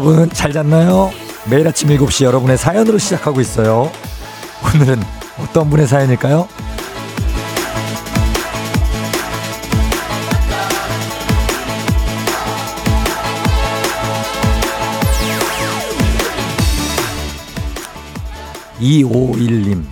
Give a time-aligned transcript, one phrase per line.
[0.00, 1.10] 여러분 잘 잤나요?
[1.50, 3.92] 매일 아침 7시 여러분의 사연으로 시작하고 있어요.
[4.64, 4.98] 오늘은
[5.38, 6.48] 어떤 분의 사연일까요?
[18.80, 19.84] (2551님)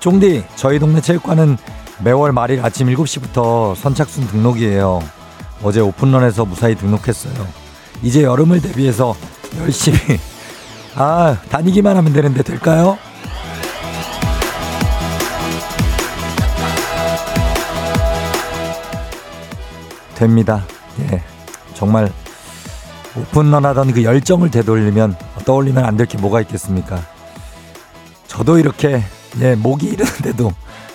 [0.00, 1.56] 쫑디 저희 동네 체육관은
[2.04, 5.00] 매월 말일 아침 7시부터 선착순 등록이에요
[5.62, 7.59] 어제 오픈런에서 무사히 등록했어요
[8.02, 9.14] 이제 여름을 대비해서
[9.58, 9.98] 열심히
[10.94, 12.98] 아 다니기만 하면 되는데 될까요?
[20.14, 20.64] 됩니다.
[21.00, 21.22] 예.
[21.74, 22.10] 정말
[23.16, 27.00] 오픈런 하던 그 열정을 되돌리면 떠올리면 안 될 게 뭐가 있겠습니까?
[28.26, 29.02] 저도 이렇게
[29.40, 30.52] 예, 목이 이르는데도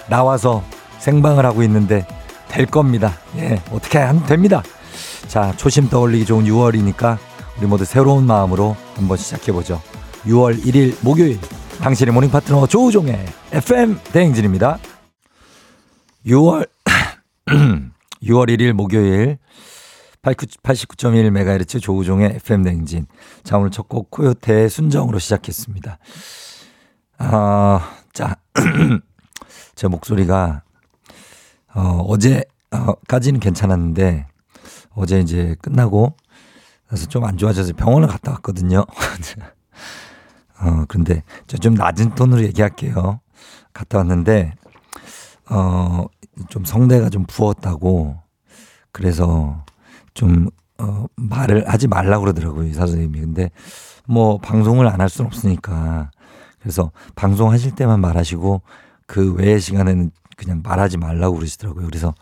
[0.07, 0.63] 나와서
[0.99, 2.05] 생방을 하고 있는데
[2.47, 3.13] 될 겁니다.
[3.37, 4.61] 예, 어떻게 하면 됩니다.
[5.27, 7.17] 자, 초심 떠올리기 좋은 6월이니까
[7.57, 9.81] 우리 모두 새로운 마음으로 한번 시작해보죠.
[10.25, 11.39] 6월 1일 목요일
[11.81, 14.79] 당신의 모닝 파트너 조우종의 FM 대행진입니다.
[16.25, 16.67] 6월
[18.23, 19.37] 6월 1일 목요일
[20.23, 23.05] 89.1MHz 조우종의 FM 대행진.
[23.43, 25.99] 자, 오늘 첫 곡 코요태의 순정으로 시작했습니다.
[27.19, 28.35] 아, 자,
[29.75, 30.63] 제 목소리가
[31.75, 34.27] 어, 어제까지는 괜찮았는데
[34.95, 36.15] 어제 이제 끝나고
[36.87, 38.85] 그래서 좀 안 좋아져서 병원을 갔다 왔거든요.
[40.61, 40.85] 어,
[41.47, 43.19] 저좀 낮은 톤으로 얘기할게요.
[43.73, 44.53] 갔다 왔는데
[45.49, 46.05] 어,
[46.49, 48.17] 좀 성대가 좀 부었다고
[48.91, 49.63] 그래서
[50.13, 52.65] 좀 어, 말을 하지 말라고 그러더라고요.
[52.65, 53.19] 의사 선생님이.
[53.21, 53.49] 근데
[54.07, 56.11] 뭐 방송을 안 할 수는 없으니까
[56.59, 58.61] 그래서 방송하실 때만 말하시고
[59.07, 61.85] 그 외의 시간에는 그냥 말하지 말라고 그러시더라고요.
[61.85, 62.13] 그래서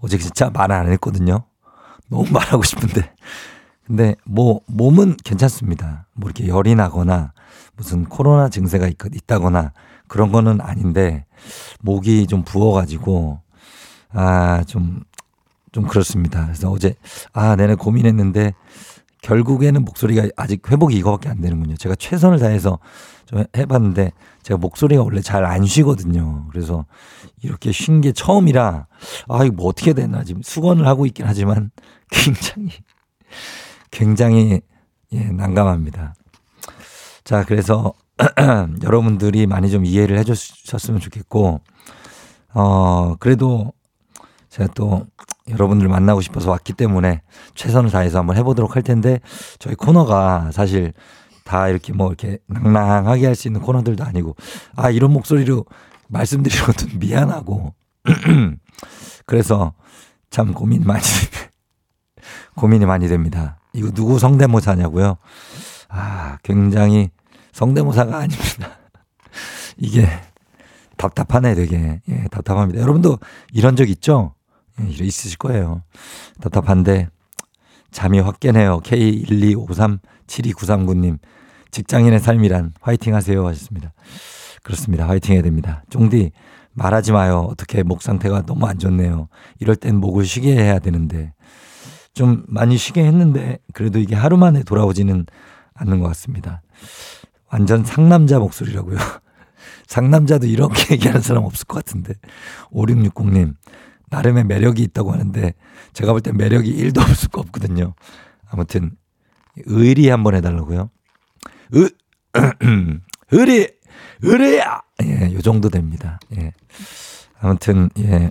[0.00, 1.44] 어제 진짜 말 안 했거든요.
[2.08, 3.12] 너무 말하고 싶은데.
[3.86, 6.06] 근데 뭐 몸은 괜찮습니다.
[6.14, 7.32] 뭐 이렇게 열이 나거나
[7.76, 9.72] 무슨 코로나 증세가 있, 있다거나
[10.08, 11.24] 그런 거는 아닌데
[11.80, 13.40] 목이 좀 부어가지고
[14.12, 15.02] 아, 좀,
[15.72, 16.44] 좀 그렇습니다.
[16.46, 16.94] 그래서 어제
[17.32, 18.54] 아, 내내 고민했는데
[19.22, 21.76] 결국에는 목소리가 아직 회복이 이거밖에 안 되는군요.
[21.76, 22.78] 제가 최선을 다해서
[23.28, 24.12] 좀 해봤는데
[24.42, 26.46] 제가 목소리가 원래 잘 안 쉬거든요.
[26.50, 26.86] 그래서
[27.42, 28.86] 이렇게 쉰 게 처음이라
[29.28, 31.70] 아 이거 뭐 어떻게 되나 지금 수건을 하고 있긴 하지만
[32.10, 32.70] 굉장히
[33.90, 34.60] 굉장히
[35.12, 36.14] 예 난감합니다.
[37.24, 37.92] 자 그래서
[38.82, 41.60] 여러분들이 많이 좀 이해를 해주셨으면 좋겠고
[42.54, 43.72] 어 그래도
[44.48, 45.06] 제가 또
[45.50, 47.20] 여러분들 만나고 싶어서 왔기 때문에
[47.54, 49.20] 최선을 다해서 한번 해보도록 할 텐데
[49.58, 50.94] 저희 코너가 사실
[51.48, 54.36] 다 이렇게 뭐 이렇게 낭낭하게 할 수 있는 코너들도 아니고
[54.76, 55.64] 아 이런 목소리로
[56.08, 57.74] 말씀드리는 것도 미안하고
[59.24, 59.72] 그래서
[60.28, 61.02] 참 고민 많이
[62.54, 63.58] 고민이 많이 됩니다.
[63.72, 65.16] 이거 누구 성대모사냐고요?
[65.88, 67.08] 아 굉장히
[67.52, 68.76] 성대모사가 아닙니다.
[69.78, 70.06] 이게
[70.98, 72.82] 답답하네 되게 예, 답답합니다.
[72.82, 73.18] 여러분도
[73.54, 74.34] 이런 적 있죠?
[74.80, 75.82] 예, 있으실 거예요.
[76.42, 77.08] 답답한데
[77.90, 78.80] 잠이 확 깨네요.
[78.80, 81.18] K125372939님
[81.70, 83.92] 직장인의 삶이란 화이팅 하세요 하셨습니다.
[84.62, 85.08] 그렇습니다.
[85.08, 85.82] 화이팅 해야 됩니다.
[85.90, 86.32] 쫑디
[86.72, 87.46] 말하지 마요.
[87.50, 89.28] 어떻게 목 상태가 너무 안 좋네요.
[89.58, 91.32] 이럴 땐 목을 쉬게 해야 되는데
[92.14, 95.26] 좀 많이 쉬게 했는데 그래도 이게 하루 만에 돌아오지는
[95.74, 96.62] 않는 것 같습니다.
[97.50, 98.98] 완전 상남자 목소리라고요.
[99.86, 102.14] 상남자도 이렇게 얘기하는 사람 없을 것 같은데.
[102.72, 103.54] 5660님,
[104.10, 105.54] 나름의 매력이 있다고 하는데
[105.92, 107.94] 제가 볼땐 매력이 1도 없을 거 없거든요.
[108.50, 108.92] 아무튼
[109.66, 110.90] 의리 한번 해달라고요.
[111.72, 111.90] 의,
[113.30, 113.68] 의리,
[114.22, 114.82] 의리야!
[115.04, 116.18] 예, 요 정도 됩니다.
[116.36, 116.52] 예.
[117.40, 118.30] 아무튼, 예.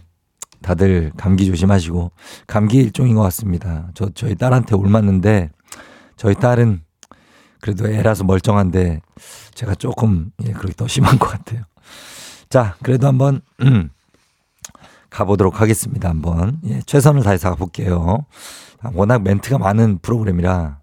[0.61, 2.11] 다들 감기 조심하시고,
[2.47, 3.89] 감기 일종인 것 같습니다.
[3.93, 5.51] 저, 저희 딸한테 옮았는데,
[6.15, 6.83] 저희 딸은
[7.61, 9.01] 그래도 애라서 멀쩡한데,
[9.53, 11.63] 제가 조금, 예, 그렇게 더 심한 것 같아요.
[12.49, 13.89] 자, 그래도 한번, 음,
[15.09, 16.09] 가보도록 하겠습니다.
[16.09, 16.59] 한번.
[16.65, 18.25] 예, 최선을 다해서 가볼게요.
[18.93, 20.79] 워낙 멘트가 많은 프로그램이라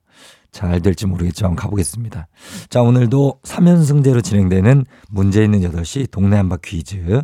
[0.55, 2.29] 잘 될지 모르겠지만 가보겠습니다.
[2.71, 7.23] 자, 오늘도 3연승제로 진행되는 문제 있는 8시 동네 한바 퀴즈.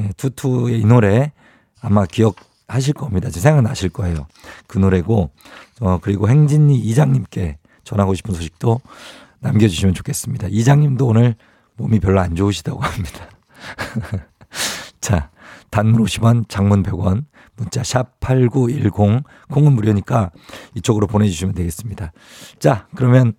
[0.00, 1.32] 예, 투투의 이 노래
[1.80, 2.36] 아마 기억
[2.72, 3.30] 하실 겁니다.
[3.30, 4.26] 생각나실 거예요.
[4.66, 5.30] 그 노래고,
[5.80, 8.80] 어, 그리고 행진이 이장님께 전하고 싶은 소식도
[9.40, 10.48] 남겨주시면 좋겠습니다.
[10.50, 11.34] 이장님도 오늘
[11.76, 13.28] 몸이 별로 안 좋으시다고 합니다.
[15.00, 15.30] 자,
[15.70, 17.24] 단문 50원, 장문 100원,
[17.56, 20.30] 문자 샵 8910, 콩은 무료니까
[20.74, 22.12] 이쪽으로 보내주시면 되겠습니다.
[22.58, 23.34] 자, 그러면,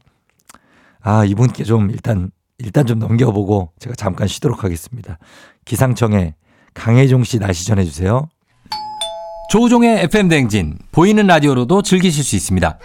[1.01, 5.17] 아, 이분께 좀 일단, 일단 좀 넘겨보고 제가 잠깐 쉬도록 하겠습니다.
[5.65, 6.35] 기상청에
[6.73, 8.27] 강혜종 씨 날씨 전해주세요.
[9.49, 12.77] 조우종의 FM 댕진 보이는 라디오로도 즐기실 수 있습니다.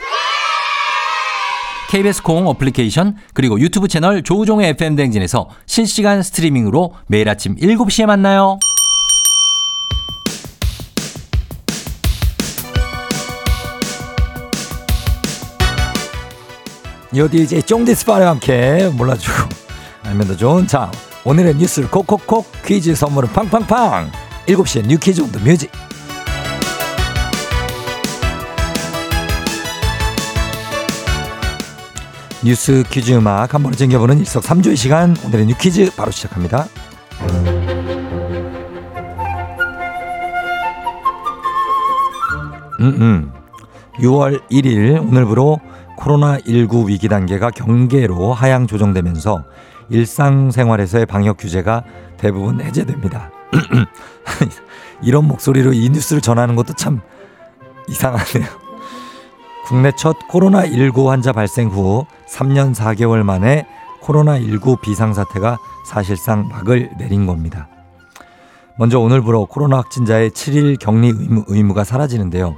[1.90, 8.58] KBS 콩 어플리케이션 그리고 유튜브 채널 조우종의 FM 댕진에서 실시간 스트리밍으로 매일 아침 7시에 만나요.
[17.16, 19.48] 요디 이제 쫑디스파와 함께 몰라주고
[20.04, 20.92] 알면 더 좋은 자
[21.24, 24.10] 오늘의 뉴스를 콕콕콕 퀴즈 선물은 팡팡팡
[24.46, 25.70] 7시에 뉴 퀴즈 on the music
[32.44, 36.66] 뉴스 퀴즈 음악 한 번에 챙겨보는 일석삼조의 시간 오늘의 뉴 퀴즈 바로 시작합니다.
[42.80, 43.32] 음, 음.
[43.98, 45.58] 6월 1일 오늘부로
[45.96, 49.42] 코로나19 위기 단계가 경계로 하향 조정되면서
[49.88, 51.82] 일상생활에서의 방역 규제가
[52.18, 53.32] 대부분 해제됩니다.
[55.02, 57.00] 이런 목소리로 이 뉴스를 전하는 것도 참
[57.88, 58.46] 이상하네요.
[59.66, 63.66] 국내 첫 코로나19 환자 발생 후 3년 4개월 만에
[64.02, 67.68] 코로나19 비상사태가 사실상 막을 내린 겁니다.
[68.78, 72.56] 먼저 오늘부로 코로나 확진자의 7일 격리 의무, 의무 가 사라지는데요.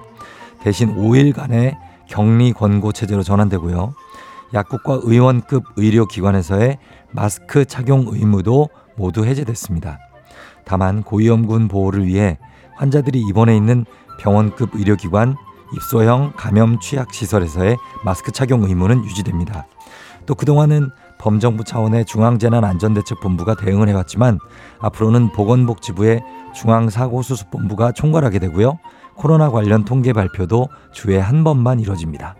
[0.62, 1.76] 대신 5일간의
[2.06, 3.94] 격리 권고 체제로 전환되고요.
[4.52, 6.78] 약국과 의원급 의료기관에서의
[7.12, 9.98] 마스크 착용 의무도 모두 해제됐습니다.
[10.64, 12.38] 다만 고위험군 보호를 위해
[12.74, 13.86] 환자들이 입원해 있는
[14.18, 15.36] 병원급 의료기관,
[15.74, 19.66] 입소형 감염 취약 시설에서의 마스크 착용 의무는 유지됩니다.
[20.26, 24.38] 또 그동안은 범정부 차원의 중앙재난안전대책본부가 대응을 해왔지만
[24.78, 26.22] 앞으로는 보건복지부의
[26.54, 28.78] 중앙사고수습본부가 총괄하게 되고요.
[29.16, 32.36] 코로나 관련 통계 발표도 주에 한 번만 이뤄집니다.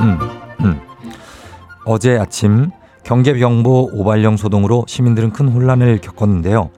[0.00, 0.18] 음,
[0.60, 0.80] 음.
[1.84, 2.70] 어제 아침
[3.02, 6.70] 경계병보 오발령 소동으로 시민들은 큰 혼란을 겪었는데요.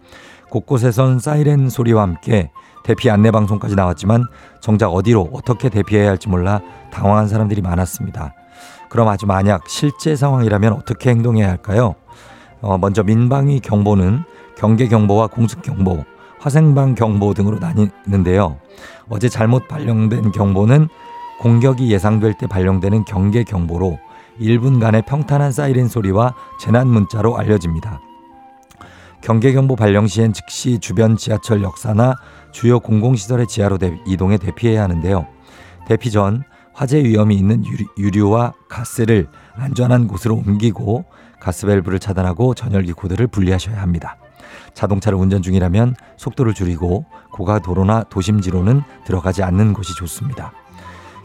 [0.50, 2.50] 곳곳에선 사이렌 소리와 함께
[2.85, 4.25] 대피 안내 방송까지 나왔지만
[4.61, 6.61] 정작 어디로 어떻게 대피해야 할지 몰라
[6.91, 8.35] 당황한 사람들이 많았습니다.
[8.89, 11.95] 그럼 아주 만약 실제 상황이라면 어떻게 행동해야 할까요?
[12.61, 14.25] 어, 먼저 민방위 경보는
[14.56, 16.05] 경계 경보와 공습 경보,
[16.41, 18.56] 화생방 경보 등으로 나뉘는데요.
[19.09, 20.89] 어제 잘못 발령된 경보는
[21.41, 23.99] 공격이 예상될 때 발령되는 경계 경보로
[24.41, 28.01] 1분간의 평탄한 사이렌 소리와 재난 문자로 알려집니다.
[29.20, 32.15] 경계경보 발령 시엔 즉시 주변 지하철 역사나
[32.53, 35.27] 주요 공공시설의 지하로 대, 이동해 대피해야 하는데요.
[35.87, 37.65] 대피 전 화재 위험이 있는
[37.98, 41.05] 유류, 와 가스를 안전한 곳으로 옮기고
[41.41, 44.17] 가스밸브를 차단하고 전열기 코드를 분리하셔야 합니다.
[44.75, 50.53] 자동차를 운전 중이라면 속도를 줄이고 고가 도로나 도심지로는 들어가지 않는 곳이 좋습니다.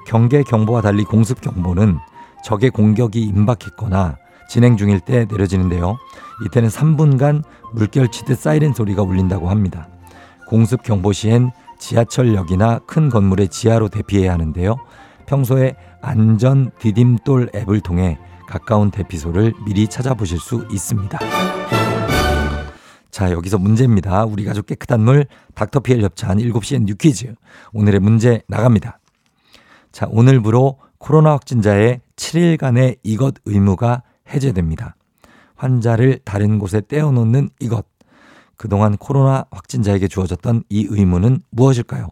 [0.08, 2.00] 경계 경보와 달리 공습 경보는
[2.44, 4.18] 적의 공격이 임박했거나
[4.50, 5.98] 진행 중일 때 내려지는데요.
[6.46, 9.88] 이때는 3분간 물결치듯 사이렌 소리가 울린다고 합니다.
[10.48, 14.78] 공습 경보 시엔 지하철역이나 큰 건물의 지하로 대피해야 하는데요.
[15.26, 21.20] 평소에 안전 디딤돌 앱을 통해 가까운 대피소를 미리 찾아보실 수 있습니다.
[23.10, 24.26] 자, 여기서 문제입니다.
[24.26, 27.36] 우리 가족 깨끗한 물 닥터피엘 협찬 7시엔 뉴퀴즈.
[27.74, 29.00] 오늘의 문제 나갑니다.
[29.92, 34.96] 자, 오늘부로 코로나 확진자의 7일간의 이것 의무가 해제됩니다.
[35.64, 37.86] 환자를 다른 곳에 떼어놓는 이것.
[38.58, 42.10] 그동안 코로나 확진자에게 주어졌던 이 의무는 무엇일까요?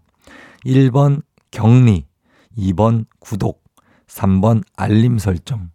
[0.65, 2.05] 1번 격리,
[2.57, 3.61] 2번 구독,
[4.07, 5.69] 3번 알림 설정.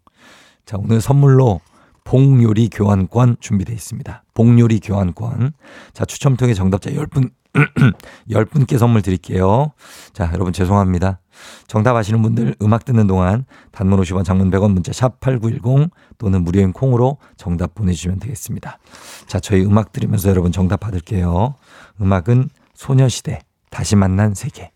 [0.64, 1.60] 자, 오늘 선물로
[2.04, 4.24] 봉요리 교환권 준비되어 있습니다.
[4.32, 5.52] 봉요리 교환권.
[5.92, 7.30] 자, 추첨 통해 정답자 10분,
[8.30, 9.72] 10분께 선물 드릴게요.
[10.12, 11.20] 자, 여러분 죄송합니다.
[11.66, 16.72] 정답 아시는 분들 음악 듣는 동안 단문 50원 장문 100원 문자 샵 8910 또는 무료인
[16.72, 18.78] 콩으로 정답 보내주시면 되겠습니다.
[19.26, 21.54] 자, 저희 음악 들으면서 여러분 정답 받을게요.
[22.00, 24.70] 음악은 소녀시대 다시 만난 세계.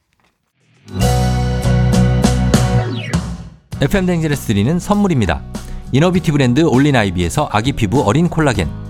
[3.81, 5.43] FM 댕진에서 드리는 선물입니다.
[5.93, 8.90] inner beauty 브랜드 올린 아이비에서 아기 피부 어린 콜라겐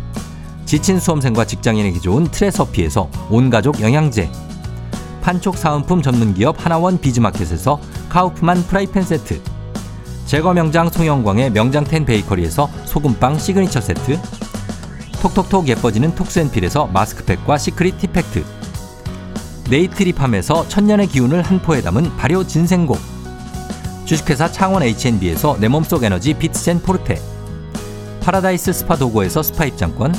[0.65, 4.29] 지친 수험생과 직장인에게 좋은 트레서피에서 온가족 영양제.
[5.21, 9.41] 판촉 사은품 전문기업 하나원 비즈마켓에서 카우프만 프라이팬 세트.
[10.25, 14.19] 제과 명장 송영광의 명장텐 베이커리에서 소금빵 시그니처 세트.
[15.21, 18.43] 톡톡톡 예뻐지는 톡스앤필에서 마스크팩과 시크릿 티팩트.
[19.69, 22.97] 네이트리팜에서 천년의 기운을 한 포에 담은 발효 진생곡.
[24.05, 27.21] 주식회사 창원 H&B에서 내 몸속 에너지 비트젠 포르테.
[28.21, 30.13] 파라다이스 스파 도고에서 스파 입장권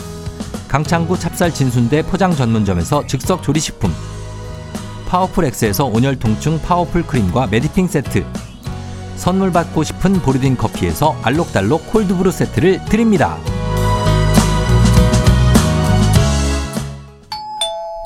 [0.73, 3.93] 강창구 찹쌀 진순대 포장 전문점에서 즉석 조리식품
[5.07, 8.25] 파워풀 엑스에서 온열 통증 파워풀 크림과 메디핑 세트
[9.17, 13.37] 선물 받고 싶은 보르딘 커피에서 알록달록 콜드브루 세트를 드립니다.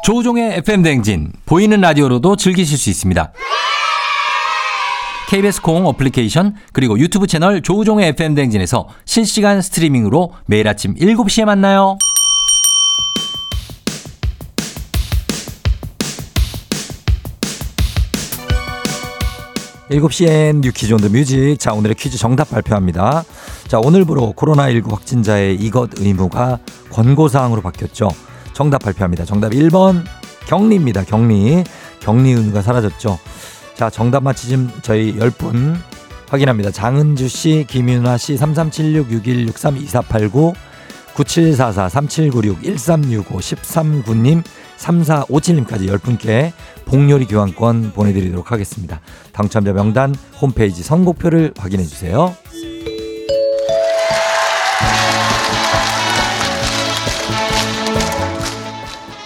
[0.04, 3.32] 조우종의 FM 댕진 보이는 라디오로도 즐기실 수 있습니다.
[5.28, 11.96] KBS 콩 어플리케이션 그리고 유튜브 채널 조우종의 FM 댕진에서 실시간 스트리밍으로 매일 아침 7시에 만나요.
[19.90, 21.56] 7시엔 뉴퀴즈 온 더 뮤직.
[21.58, 23.24] 자, 오늘의 퀴즈 정답 발표합니다.
[23.68, 26.58] 자, 오늘부로 코로나19 확진자의 이것 의무가
[26.90, 28.10] 권고사항으로 바뀌었죠.
[28.52, 29.24] 정답 발표합니다.
[29.24, 30.02] 정답 1번
[30.48, 31.04] 격리입니다.
[31.04, 31.62] 격리.
[32.00, 33.16] 격리 의무가 사라졌죠.
[33.74, 35.76] 자, 정답 맞히신 저희 10분
[36.30, 36.72] 확인합니다.
[36.72, 40.52] 장은주 씨, 김윤아 씨, 337661632489
[41.14, 44.42] 9744 3796 1365 13구님
[44.78, 46.52] 3457님까지 10분께
[46.84, 49.00] 복요리 교환권 보내드리도록 하겠습니다.
[49.32, 52.34] 당첨자 명단 홈페이지 선곡표를 확인해 주세요.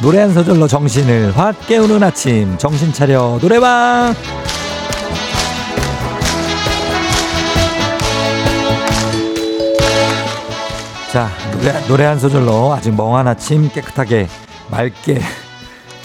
[0.02, 4.14] 노래 한 소절로 정신을 확 깨우는 아침 정신 차려 노래방
[11.12, 14.26] 자 노래, 노래 한 소절로 아직 멍한 아침 깨끗하게
[14.70, 15.20] 맑게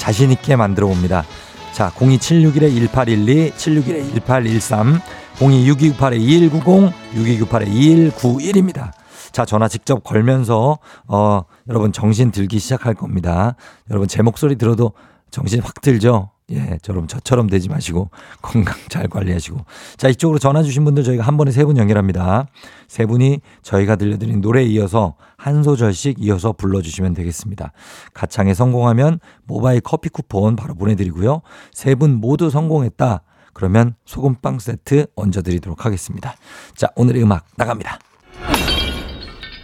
[0.05, 1.25] 자신있게 만들어 봅니다
[1.73, 5.01] 자 02761-1812 761-1813
[5.39, 8.91] 026298-2190 6298-2191입니다
[9.31, 13.57] 자, 전화 직접 걸면서, 어, 여러분 정신 들기 시작할 겁니다.
[13.89, 14.93] 여러분 제 목소리 들어도
[15.29, 16.29] 정신 확 들죠?
[16.51, 18.11] 예, 저럼 저처럼 되지 마시고
[18.41, 19.65] 건강 잘 관리하시고.
[19.97, 22.45] 자, 이쪽으로 전화 주신 분들 저희가 한 번에 세 분 연결합니다.
[22.87, 27.71] 세 분이 저희가 들려드린 노래에 이어서 한 소절씩 이어서 불러주시면 되겠습니다.
[28.13, 31.41] 가창에 성공하면 모바일 커피 쿠폰 바로 보내드리고요.
[31.73, 33.23] 세 분 모두 성공했다.
[33.53, 36.35] 그러면 소금빵 세트 얹어드리도록 하겠습니다.
[36.75, 37.97] 자, 오늘의 음악 나갑니다.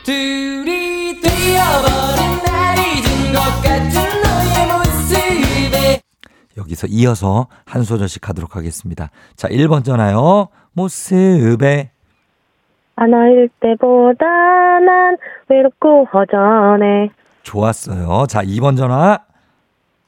[0.04, 4.01] 둘이 되어버린 날 잊은 것 같은
[6.62, 9.10] 여기서 이어서 한 소절씩 가도록 하겠습니다.
[9.36, 10.48] 자, 1번 전화요.
[10.74, 11.92] 모습에
[12.96, 15.18] 하나일 때보다 난
[15.50, 17.10] 외롭고 허전해.
[17.44, 18.26] 좋았어요.
[18.28, 19.20] 자, 2번 전화.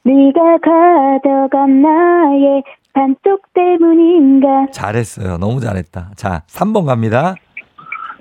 [0.04, 4.68] 네가 가져간 나의 반쪽 때문인가.
[4.72, 5.38] 잘했어요.
[5.38, 6.12] 너무 잘했다.
[6.16, 7.36] 자, 3번 갑니다.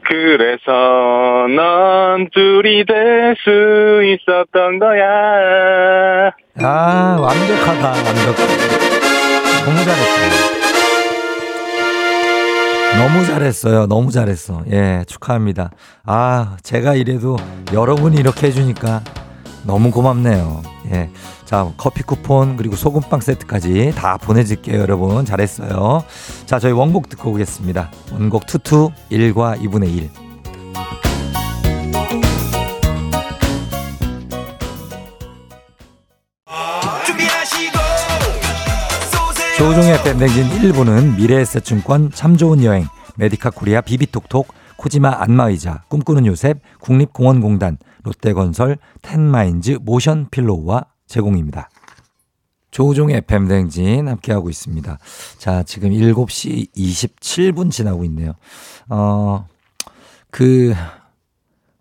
[0.04, 6.30] 그래서 넌 둘이 될 수 있었던 거야.
[6.60, 7.88] 아, 완벽하다.
[7.88, 8.46] 완벽해.
[9.64, 10.52] 너무 잘했어요.
[12.98, 13.86] 너무 잘했어요.
[13.86, 14.62] 너무 잘했어.
[14.70, 15.70] 예, 축하합니다.
[16.04, 17.38] 아, 제가 이래도
[17.72, 19.00] 여러분이 이렇게 해주니까
[19.64, 20.62] 너무 고맙네요.
[20.92, 21.08] 예.
[21.46, 25.24] 자, 커피 쿠폰 그리고 소금빵 세트까지 다 보내줄게요, 여러분.
[25.24, 26.04] 잘했어요.
[26.44, 27.90] 자, 저희 원곡 듣고 오겠습니다.
[28.12, 30.10] 원곡 투투 1과 2분의 1.
[39.62, 46.58] 조우종의 FM 댕진 1부는 미래에셋증권 참 좋은 여행 메디카 코리아 비비톡톡 코지마 안마의자 꿈꾸는 요셉
[46.80, 51.70] 국립공원공단 롯데건설 텐마인즈 모션 필로우와 제공입니다.
[52.72, 54.98] 조종의 FM 댕진 함께하고 있습니다.
[55.38, 58.32] 자, 지금 7시 27분 지나고 있네요.
[58.88, 59.46] 어,
[60.32, 60.74] 그,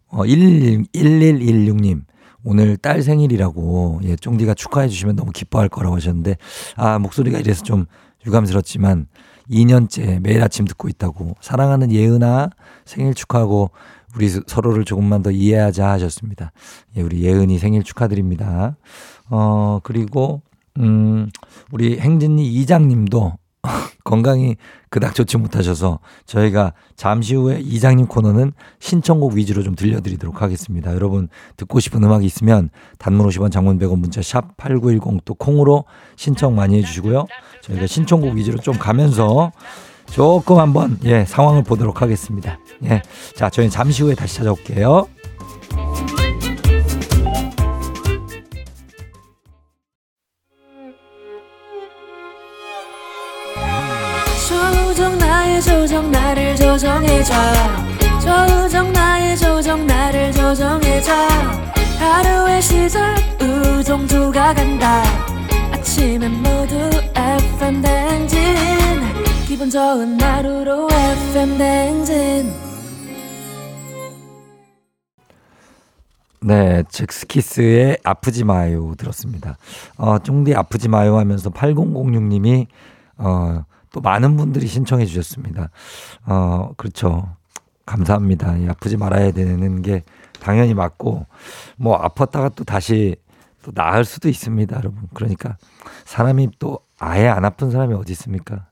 [0.08, 2.04] 어, 11, 1116님.
[2.43, 6.38] 오늘 딸 생일이라고, 예, 쫑디가 축하해 주시면 너무 기뻐할 거라고 하셨는데,
[6.75, 7.86] 아, 목소리가 이래서 좀
[8.25, 9.07] 유감스럽지만,
[9.50, 12.50] 2년째 매일 아침 듣고 있다고, 사랑하는 예은아
[12.86, 13.71] 생일 축하하고,
[14.15, 16.51] 우리 서로를 조금만 더 이해하자 하셨습니다.
[16.98, 18.75] 예, 우리 예은이 생일 축하드립니다.
[19.29, 20.41] 어, 그리고,
[20.77, 21.29] 음,
[21.71, 23.33] 우리 행진이 이장님도
[24.03, 24.56] 건강이
[24.89, 30.94] 그닥 좋지 못하셔서 저희가 잠시 후에 이장님 코너는 신청곡 위주로 좀 들려드리도록 하겠습니다.
[30.94, 36.56] 여러분 듣고 싶은 음악이 있으면 단문 50원 장문 100원 문자 샵 8910 또 콩으로 신청
[36.56, 37.27] 많이 해주시고요.
[37.62, 39.51] 저희가 신청곡 위주로 좀 가면서
[40.08, 42.60] 조금 한번 예 상황을 보도록 하겠습니다.
[42.84, 43.01] 예,
[43.36, 45.08] 자 저희는 잠시 후에 다시 찾아올게요.
[55.62, 57.34] 조정 나를 조정해줘.
[58.20, 61.12] 조정 나의 조정 나를 조정해줘.
[62.00, 65.03] 하루의 시절 우정조가 간다.
[65.72, 66.75] 아침엔 모두
[67.15, 68.39] FM 댕진.
[69.48, 72.53] 기분 좋은 하루로 FM 댕진.
[76.44, 79.58] 네, 잭스키스의 아프지 마요 들었습니다.
[79.98, 82.65] 어, 쫑디 아프지 마요 하면서 8006님이
[83.18, 85.69] 어, 또 많은 분들이 신청해 주셨습니다.
[86.25, 87.36] 어, 그렇죠.
[87.86, 88.57] 감사합니다.
[88.57, 90.03] 이 아프지 말아야 되는 게
[90.39, 91.25] 당연히 맞고
[91.77, 93.15] 뭐 아팠다가 또 다시
[93.63, 95.04] 또 나을 수도 있습니다, 여러분.
[95.13, 95.58] 그러니까
[96.06, 98.65] 사람이 또 아예 안 아픈 사람이 어디 있습니까?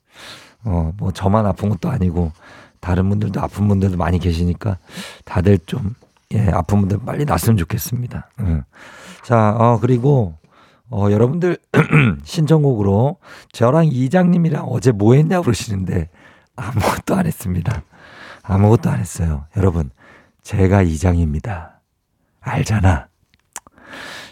[0.63, 2.31] 어, 뭐 저만 아픈 것도 아니고
[2.79, 4.77] 다른 분들도 아픈 분들도 많이 계시니까
[5.25, 5.95] 다들 좀
[6.31, 8.29] 예, 아픈 분들 빨리 낫으면 좋겠습니다.
[8.41, 8.63] 응.
[9.23, 10.35] 자, 어, 그리고
[10.91, 11.57] 어, 여러분들
[12.23, 13.17] 신청곡으로
[13.51, 16.09] 저랑 이장님이랑 어제 뭐 했냐고 그러시는데
[16.55, 17.83] 아무것도 안 했습니다.
[18.43, 19.45] 아무것도 안 했어요.
[19.55, 19.91] 여러분,
[20.41, 21.81] 제가 이장입니다.
[22.41, 23.07] 알잖아.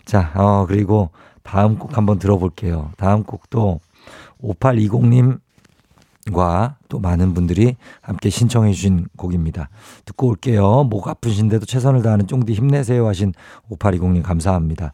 [0.06, 1.12] 자, 어, 그리고
[1.44, 2.92] 다음 곡 한번 들어볼게요.
[2.98, 3.80] 다음 곡도
[4.42, 5.40] 5820님
[6.32, 9.70] 과또 많은 분들이 함께 신청해 주신 곡입니다.
[10.06, 10.84] 듣고 올게요.
[10.84, 13.34] 목 아프신데도 최선을 다하는 쫑디 힘내세요 하신
[13.70, 14.94] 5820님 감사합니다.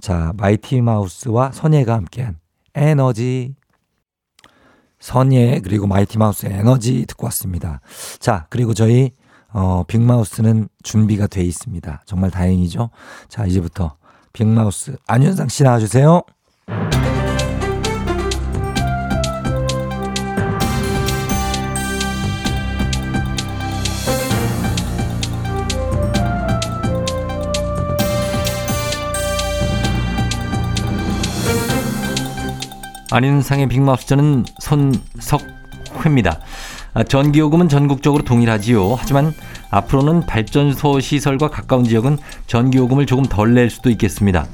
[0.00, 2.38] 자, 마이티 마우스와 선예가 함께한
[2.74, 3.54] 에너지.
[5.00, 7.80] 선예 그리고 마이티 마우스 에너지 듣고 왔습니다.
[8.20, 9.10] 자, 그리고 저희
[9.52, 12.02] 어, 빅마우스는 준비가 돼 있습니다.
[12.06, 12.90] 정말 다행이죠.
[13.28, 13.96] 자, 이제부터
[14.32, 16.22] 빅마우스 안윤상 씨 나와 주세요.
[33.12, 36.40] 안윤상의 빅마우스 저는 손석회입니다.
[36.94, 38.94] 아, 전기요금은 전국적으로 동일하지요.
[38.98, 39.34] 하지만
[39.70, 44.46] 앞으로는 발전소 시설과 가까운 지역은 전기요금을 조금 덜 낼 수도 있겠습니다.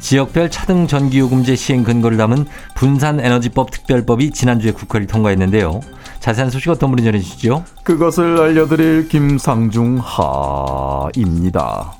[0.00, 5.80] 지역별 차등 전기요금제 시행 근거를 담은 분산에너지법 특별법이 지난주에 국회를 통과했는데요.
[6.18, 7.64] 자세한 소식 어떤 분이 전해주시죠?
[7.84, 11.92] 그것을 알려드릴 김상중 하입니다.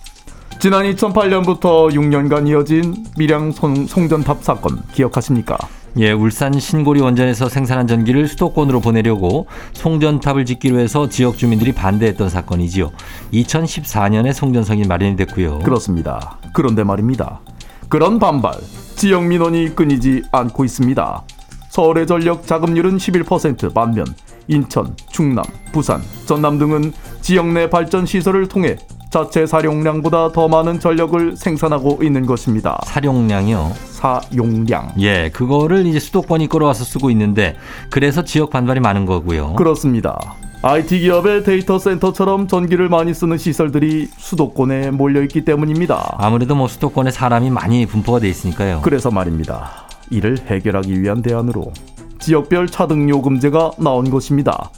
[0.61, 5.57] 지난 2008년부터 6년간 이어진 밀양 송, 송전탑 사건 기억하십니까?
[5.97, 12.91] 예, 울산 신고리 원전에서 생산한 전기를 수도권으로 보내려고 송전탑을 짓기로 해서 지역 주민들이 반대했던 사건이지요.
[13.33, 15.61] 2014년에 송전성이 마련이 됐고요.
[15.61, 16.37] 그렇습니다.
[16.53, 17.41] 그런데 말입니다.
[17.89, 18.53] 그런 반발,
[18.97, 21.23] 지역 민원이 끊이지 않고 있습니다.
[21.71, 24.05] 서울의 전력 자금률은 11% 반면
[24.47, 25.43] 인천, 충남,
[25.73, 26.93] 부산, 전남 등은
[27.23, 28.77] 지역 내 발전 시설을 통해
[29.11, 32.81] 자체 사용량보다 더 많은 전력을 생산하고 있는 것입니다.
[32.87, 33.73] 사용량이요.
[33.91, 34.93] 사용량.
[35.01, 37.57] 예, 그거를 이제 수도권이 끌어와서 쓰고 있는데
[37.91, 39.55] 그래서 지역 반발이 많은 거고요.
[39.55, 40.37] 그렇습니다.
[40.63, 46.17] IT 기업의 데이터 센터처럼 전기를 많이 쓰는 시설들이 수도권에 몰려 있기 때문입니다.
[46.19, 48.81] 아무래도 뭐 수도권에 사람이 많이 분포가 돼 있으니까요.
[48.83, 49.89] 그래서 말입니다.
[50.11, 51.73] 이를 해결하기 위한 대안으로
[52.21, 54.71] 지역별 차등 요금제가 나온 것입니다.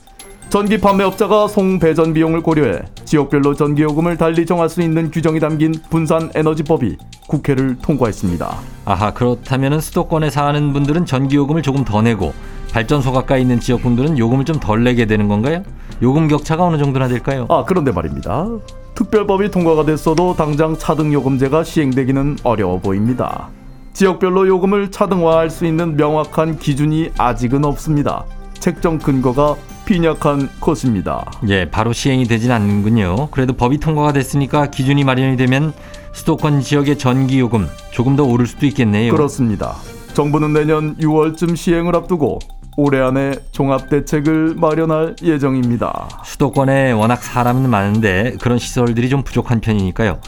[0.52, 5.72] 전기 판매업자가 송 배전 비용을 고려해 지역별로 전기 요금을 달리 정할 수 있는 규정이 담긴
[5.88, 8.54] 분산 에너지법이 국회를 통과했습니다.
[8.84, 12.34] 아하, 그렇다면 수도권에 사는 분들은 전기 요금을 조금 더 내고
[12.70, 15.62] 발전소 가까이 있는 지역 분들은 요금을 좀 덜 내게 되는 건가요?
[16.02, 17.46] 요금 격차가 어느 정도나 될까요?
[17.48, 18.46] 아, 그런데 말입니다.
[18.94, 23.48] 특별법이 통과가 됐어도 당장 차등 요금제가 시행되기는 어려워 보입니다.
[23.94, 28.26] 지역별로 요금을 차등화할 수 있는 명확한 기준이 아직은 없습니다.
[28.62, 31.28] 책정 근거가 빈약한 것입니다.
[31.48, 33.26] 예, 바로 시행이 되진 않는군요.
[33.32, 35.72] 그래도 법이 통과가 됐으니까 기준이 마련이 되면
[36.12, 39.12] 수도권 지역의 전기 요금 조금 더 오를 수도 있겠네요.
[39.12, 39.74] 그렇습니다.
[40.14, 42.38] 정부는 내년 6월쯤 시행을 앞두고
[42.76, 46.08] 올해 안에 종합 대책을 마련할 예정입니다.
[46.24, 50.20] 수도권에 워낙 사람은 많은데 그런 시설들이 좀 부족한 편이니까요.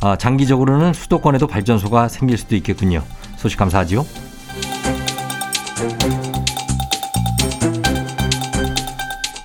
[0.00, 3.02] 아, 장기적으로는 수도권에도 발전소가 생길 수도 있겠군요.
[3.36, 4.06] 소식 감사하지요.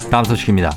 [0.09, 0.71] 다음 소식입니다.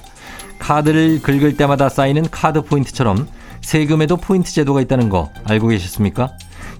[0.59, 3.27] 카드를 긁을 때마다 쌓이는 카드 포인트처럼
[3.61, 6.31] 세금에도 포인트 제도가 있다는 거 알고 계셨습니까?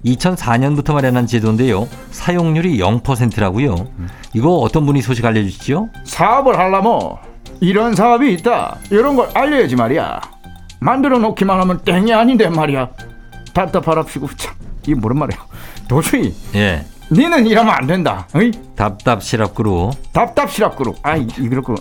[0.05, 1.87] 2004년부터 마련한 제도인데요.
[2.11, 3.87] 사용률이 0%라고요.
[4.33, 5.89] 이거 어떤 분이 소식 알려주시죠?
[6.05, 7.17] 사업을 하려면
[7.59, 10.19] 이런 사업이 있다 이런 걸 알려야지 말이야
[10.79, 12.89] 만들어 놓기만 하면 땡이 아닌데 말이야
[13.53, 15.37] 답답하랍시고 참 이게 뭐란 말이야
[15.87, 16.83] 도저히 예.
[17.11, 18.51] 니는 이러면 안 된다 어이?
[18.75, 21.75] 답답시랍구로 답답시랍구로 아이 이렇고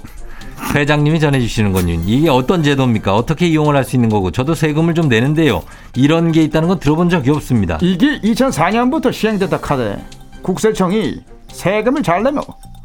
[0.74, 1.94] 회장님이 전해주시는 건요.
[2.06, 3.14] 이게 어떤 제도입니까?
[3.14, 5.62] 어떻게 이용을 할 수 있는 거고 저도 세금을 좀 내는데요.
[5.96, 7.78] 이런 게 있다는 건 들어본 적이 없습니다.
[7.82, 9.98] 이게 2004년부터 시행됐다 카드
[10.42, 11.16] 국세청이
[11.48, 12.42] 세금을 잘 내면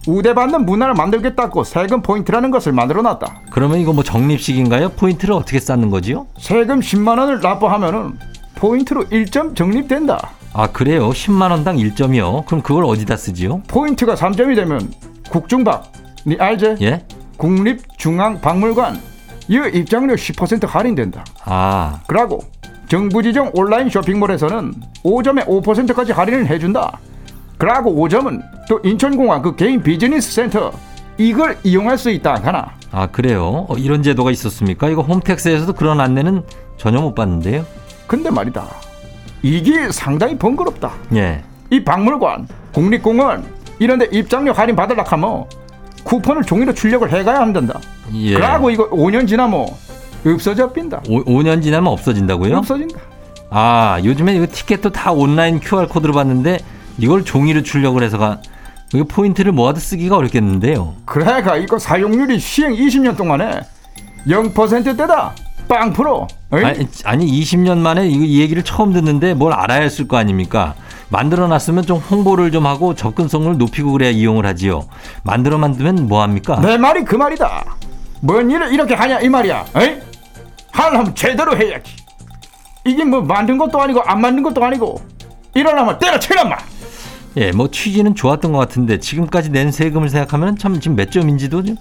[0.08, 4.90] 우대받는 문화를 만들겠다고 세금 포인트라는 것을 만들어놨다 그러면 이거 뭐 적립식인가요?
[4.90, 6.28] 포인트를 어떻게 쌓는 거지요?
[6.40, 8.14] 세금 10만 원을 납부하면은
[8.56, 11.10] 포인트로 1점 적립된다 아 그래요?
[11.10, 12.46] 10만 원당 1점이요?
[12.46, 13.62] 그럼 그걸 어디다 쓰지요?
[13.68, 14.92] 포인트가 3점이 되면
[15.30, 15.92] 국중박
[16.28, 16.78] 니 알제?
[16.82, 17.04] 예?
[17.38, 19.00] 국립중앙박물관
[19.48, 21.24] 이 입장료 10% 할인된다.
[21.44, 22.42] 아 그러고
[22.88, 27.00] 정부 지정 온라인 쇼핑몰에서는 5점에 5%까지 할인을 해준다.
[27.58, 30.72] 그러고 5점은 또 인천공항 그 개인 비즈니스 센터
[31.18, 32.72] 이걸 이용할 수 있다 하나.
[32.92, 33.66] 아 그래요?
[33.70, 34.90] 어, 이런 제도가 있었습니까?
[34.90, 36.44] 이거 홈택스에서도 그런 안내는
[36.78, 37.66] 전혀 못 봤는데요.
[38.08, 38.66] 근데 말이다.
[39.42, 40.92] 이게 상당히 번거롭다.
[41.16, 41.44] 예.
[41.70, 43.46] 이 박물관, 국립공원
[43.80, 45.46] 이런데 입장료 할인 받으려 하면
[46.06, 47.80] 쿠폰을 종이로 출력을 해가야 한단다.
[48.14, 48.36] 예.
[48.36, 49.66] 그러고 이거 5년 지나면
[50.26, 51.02] 없어져 빈다.
[51.10, 52.58] 오, 5년 지나면 없어진다고요?
[52.58, 53.00] 없어진다.
[53.50, 56.60] 아 요즘에 이거 티켓도 다 온라인 QR 코드로 받는데
[56.98, 58.40] 이걸 종이로 출력을 해서가
[58.94, 60.96] 이거 포인트를 모아도 쓰기가 어렵겠는데요.
[61.06, 63.62] 그래가 이거 사용률이 시행 20년 동안에
[64.28, 65.34] 0%대다
[65.68, 66.28] 빵 프로?
[66.52, 70.76] 아니, 아니 20년 만에 이거 이 얘기를 처음 듣는데 뭘 알아야 했을 거 아닙니까?
[71.16, 74.86] 만들어 놨으면 좀 홍보를 좀 하고 접근성을 높이고 그래야 이용을 하지요.
[75.24, 76.60] 만들어 만두면 뭐 합니까?
[76.62, 77.64] 내 말이 그 말이다
[78.20, 79.98] 뭔 일을 이렇게 하냐 이 말이야 어이?
[80.74, 81.90] 하려면 제대로 해야지
[82.84, 85.02] 이게 뭐 만든 것도 아니고 안 만든 것도 아니고
[85.54, 86.60] 이러려면 때려치란 말
[87.38, 91.76] 예, 뭐 취지는 좋았던 것 같은데 지금까지 낸 세금을 생각하면 참 지금 몇 점인지도 좀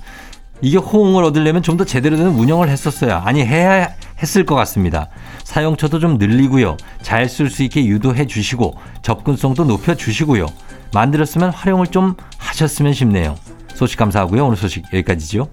[0.60, 3.88] 이게 호응을 얻으려면 좀 더 제대로 된 운영을 했었어야 아니 해야
[4.22, 5.08] 했을 것 같습니다.
[5.44, 6.76] 사용처도 좀 늘리고요.
[7.02, 10.46] 잘 쓸 수 있게 유도해 주시고 접근성도 높여 주시고요.
[10.92, 13.36] 만들었으면 활용을 좀 하셨으면 싶네요.
[13.74, 14.46] 소식 감사하고요.
[14.46, 15.48] 오늘 소식 여기까지죠.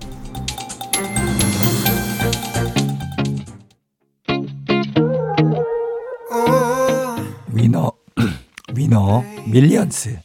[7.54, 7.92] 위너
[8.74, 10.20] 위너 밀리언스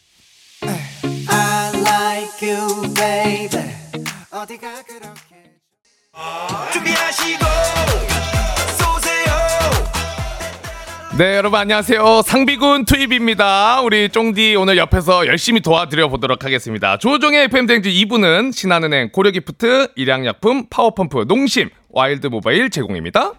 [1.29, 3.75] I like you, baby.
[4.31, 5.53] 어디가 그렇게
[6.72, 7.44] 준비하시고
[11.18, 12.20] 네, 여러분 안녕하세요.
[12.26, 13.81] 상비군 투입입니다.
[13.81, 16.98] 우리 쫑디 오늘 옆에서 열심히 도와드려 보도록 하겠습니다.
[16.99, 23.33] 조우종의 FM 댕진 2부는 신한은행, 고려기프트, 일양약품, 파워펌프, 농심, 와일드 모바일 제공입니다.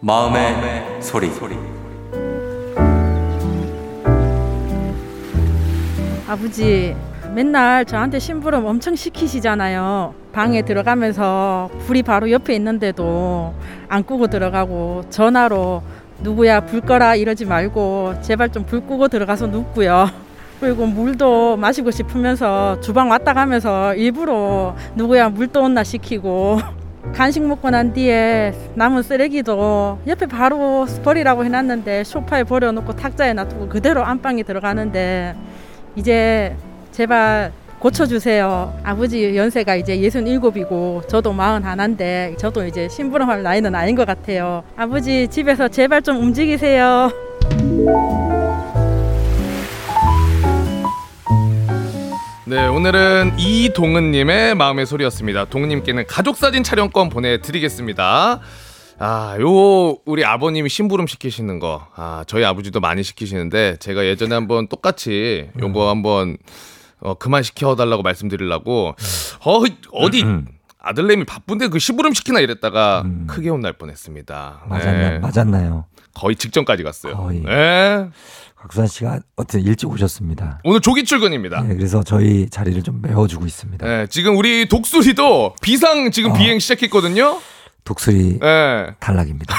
[0.00, 1.28] 마음의 소리.
[6.28, 6.94] 아버지
[7.34, 10.23] 맨날 저한테 심부름 엄청 시키시잖아요.
[10.34, 13.54] 방에 들어가면서 불이 바로 옆에 있는데도
[13.88, 15.80] 안 끄고 들어가고 전화로
[16.22, 20.10] 누구야 불 꺼라 이러지 말고 제발 좀 불 끄고 들어가서 눕고요.
[20.60, 26.58] 그리고 물도 마시고 싶으면서 주방 왔다 가면서 일부러 누구야 물 떠온나 시키고
[27.14, 34.02] 간식 먹고 난 뒤에 남은 쓰레기도 옆에 바로 버리라고 해놨는데 소파에 버려놓고 탁자에 놔두고 그대로
[34.04, 35.36] 안방에 들어가는데
[35.96, 36.56] 이제
[36.92, 37.52] 제발
[37.84, 38.80] 고쳐주세요.
[38.82, 44.64] 아버지 연세가 이제 예순 일곱이고 저도 마흔 하나인데 저도 이제 심부름할 나이는 아닌 것 같아요.
[44.74, 47.12] 아버지 집에서 제발 좀 움직이세요.
[52.46, 55.44] 네, 오늘은 이동은님의 마음의 소리였습니다.
[55.44, 58.40] 동은님께는 가족사진 촬영권 보내드리겠습니다.
[58.98, 61.86] 아, 요, 우리 아버님이 심부름 시키시는 거.
[61.96, 66.38] 아, 저희 아버지도 많이 시키시는데, 제가 예전에 한번 똑같이 요거 한번,
[67.04, 68.94] 어, 그만 시켜달라고 말씀드리려고,
[69.44, 69.62] 어,
[69.92, 70.24] 어디,
[70.80, 74.62] 아들내미 바쁜데 그 심부름 시키나 이랬다가 크게 혼날 뻔했습니다.
[74.68, 75.84] 맞았나, 네, 맞았나요?
[76.14, 77.16] 거의 직전까지 갔어요.
[77.16, 77.40] 거의.
[77.40, 78.08] 네.
[78.56, 80.60] 각수산 씨가 어쨌든 일찍 오셨습니다.
[80.64, 81.60] 오늘 조기 출근입니다.
[81.62, 83.86] 네, 그래서 저희 자리를 좀 메워주고 있습니다.
[83.86, 87.40] 네, 지금 우리 독수리도 비상 지금 비행 시작했거든요.
[87.84, 88.94] 독수리 네.
[89.00, 89.54] 탈락입니다.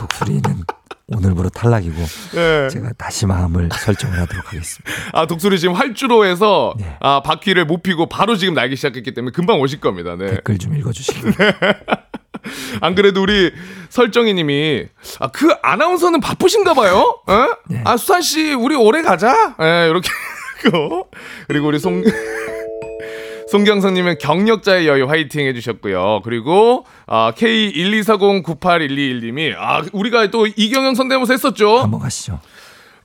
[0.00, 0.64] 독수리 독수리는
[1.10, 1.96] 오늘부로 탈락이고
[2.34, 2.68] 네.
[2.68, 4.90] 제가 다시 마음을 설정을 하도록 하겠습니다.
[5.12, 6.96] 아 독수리 지금 활주로 해서 네.
[7.00, 10.16] 아 바퀴를 못 피고 바로 지금 날기 시작했기 때문에 금방 오실 겁니다.
[10.16, 10.26] 네.
[10.30, 11.20] 댓글 좀 읽어주시기
[12.80, 13.52] 안 그래도 우리
[13.90, 14.86] 설정이님이
[15.18, 17.18] 아 그 아나운서는 바쁘신가 봐요.
[17.26, 17.46] 어?
[17.68, 17.82] 네.
[17.84, 19.56] 아 수산 씨 우리 오래 가자.
[19.60, 20.08] 예, 이렇게
[20.70, 21.10] 고
[21.48, 22.02] 그리고 우리 송
[23.50, 26.20] 송경선님은 경력자의 여유 화이팅 해주셨고요.
[26.22, 31.78] 그리고 아, K124098121님이 아 우리가 또 이경영 성대모사 했었죠.
[31.78, 32.38] 한번 가시죠.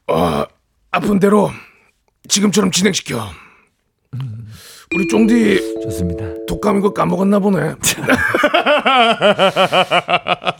[0.07, 0.43] 어,
[0.91, 1.49] 아픈 대로
[2.27, 3.27] 지금처럼 진행시켜.
[4.93, 6.25] 우리 쫑디 좋습니다.
[6.47, 7.57] 독감인 거 까먹었나 보네.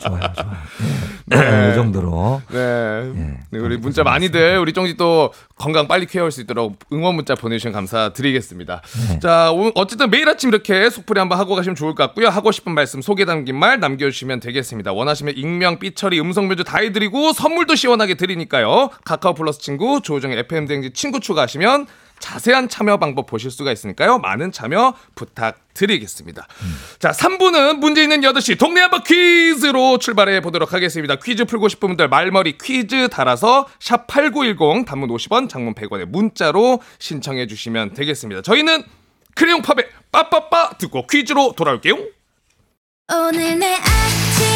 [0.00, 0.20] 좋아요.
[0.80, 1.15] 네.
[1.26, 1.70] 네.
[1.70, 2.40] 이 정도로.
[2.50, 2.58] 네.
[2.58, 7.34] 예, 네, 우리 문자 많이들 우리 쫑지 또 건강 빨리 쾌어올 수 있도록 응원 문자
[7.34, 8.82] 보내주시면 감사드리겠습니다.
[9.08, 9.18] 네.
[9.18, 12.28] 자, 오늘 어쨌든 매일 아침 이렇게 속풀이 한번 하고 가시면 좋을 것 같고요.
[12.28, 14.92] 하고 싶은 말씀, 소개 담긴 말 남겨주시면 되겠습니다.
[14.92, 18.90] 원하시면 익명, 삐처리, 음성 변조 다 해드리고 선물도 시원하게 드리니까요.
[19.04, 21.86] 카카오 플러스 친구, 조우정의 FM 댕지 친구 추가하시면
[22.18, 24.18] 자세한 참여 방법 보실 수가 있으니까요.
[24.18, 26.46] 많은 참여 부탁드리겠습니다.
[26.98, 31.16] 자, 3부는 문제 있는 8시 동네 한바 퀴즈로 출발해 보도록 하겠습니다.
[31.16, 37.46] 퀴즈 풀고 싶은 분들 말머리 퀴즈 달아서 샵 8910 단문 50원, 장문 100원의 문자로 신청해
[37.46, 38.42] 주시면 되겠습니다.
[38.42, 38.84] 저희는
[39.34, 41.96] 크레용 팝의 빠빠빠 듣고 퀴즈로 돌아올게요.
[43.12, 44.55] 오늘 내 아침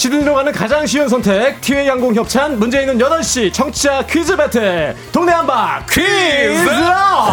[0.00, 4.96] 시드니로 가는 가장 쉬운 선택 티웨이 항공 협찬 문제 있는 8시 청취자 퀴즈 배틀.
[5.12, 6.64] 동네 한바 퀴즈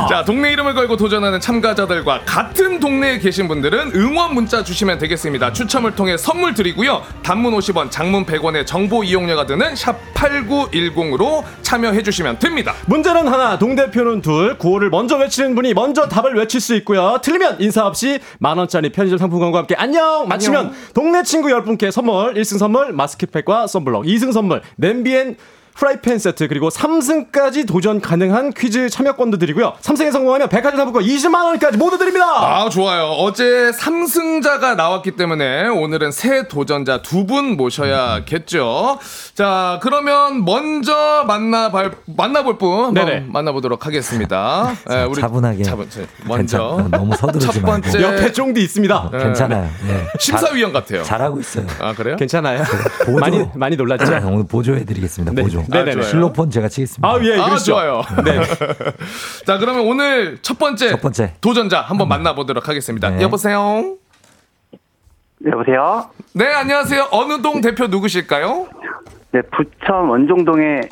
[0.10, 5.54] 자 동네 이름을 걸고 도전하는 참가자들과 같은 동네에 계신 분들은 응원 문자 주시면 되겠습니다.
[5.54, 7.04] 추첨을 통해 선물 드리고요.
[7.24, 12.74] 단문 50원 장문 100원의 정보 이용료가 드는 샵 8910으로 참여해 주시면 됩니다.
[12.88, 17.18] 문제는 하나 동대표는 둘 구호를 먼저 외치는 분이 먼저 답을 외칠 수 있고요.
[17.24, 20.28] 틀리면 인사 없이 만원짜리 편의점 상품권과 함께 안녕!
[20.28, 24.04] 마치면 동네 친구 10분께 선물 1승 선물 마스크팩과 썬블럭.
[24.04, 25.38] 2승 선물 냄비엔
[25.78, 31.78] 프라이팬 세트 그리고 3승까지 도전 가능한 퀴즈 참여권도 드리고요 3승에 성공하면 백화점 상품권 20만 원까지
[31.78, 39.00] 모두 드립니다 아 좋아요 어제 3승자가 나왔기 때문에 오늘은 새 도전자 두 분 모셔야겠죠
[39.34, 42.94] 자 그러면 먼저 만나볼 만나볼 분.
[43.32, 45.64] 만나보도록 하겠습니다 예, 차분하게.
[45.64, 48.16] 차분, 자, 먼저 괜찮- 너무 서두르지 첫 번째 말고.
[48.18, 49.70] 옆에 쫑디 있습니다 괜찮아요.
[49.90, 50.08] 예.
[50.20, 51.66] 심사위원 같아요 잘하고 있어요.
[51.82, 52.16] 아 그래요?
[52.16, 52.64] 괜찮아요
[53.06, 53.18] 보조.
[53.20, 55.34] 많이 많이 놀랐죠 오늘 보조해드리겠습니다.
[55.34, 55.42] 네.
[55.42, 55.64] 보조.
[55.70, 55.92] 네네네.
[55.94, 56.04] 좋아요.
[56.06, 57.08] 실로폰 제가 치겠습니다.
[57.08, 58.42] 아예아 그러시죠 좋아요 네.
[59.46, 61.34] 자 그러면 오늘 첫 번째, 첫 번째.
[61.42, 63.22] 도전자 한번 만나보도록 하겠습니다 네.
[63.22, 63.96] 여보세요
[65.46, 66.10] 여보세요?
[66.34, 68.68] 네 안녕하세요 어느 동 대표 누구실까요?
[69.32, 70.90] 네, 부천 원종동의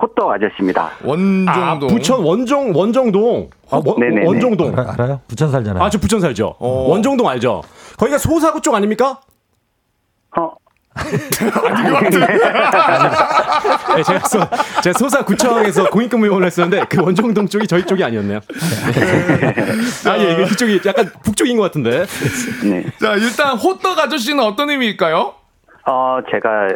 [0.00, 0.90] 호떡 아저씨입니다.
[1.04, 4.26] 원종동 아, 부천 원종 원정동 아, 원, 네네네.
[4.26, 5.20] 원정동 알아, 알아요?
[5.28, 5.82] 부천 살잖아요.
[5.84, 6.68] 아 저 부천 살죠 어.
[6.88, 7.62] 원정동 알죠
[7.98, 9.20] 거기가 소사구 쪽 아닙니까
[10.36, 10.50] 어,
[13.96, 14.38] 네, 제가, 소,
[14.82, 18.40] 제가 소사구청에서 공익근무 요원을 했었는데 그 원정동 쪽이 저희 쪽이 아니었네요.
[20.06, 22.04] 아예 이거 이쪽이 약간 북쪽인 것 같은데.
[22.64, 22.84] 네.
[23.00, 25.34] 자 일단 호떡 아저씨는 어떤 의미일까요?
[25.86, 26.68] 어, 제가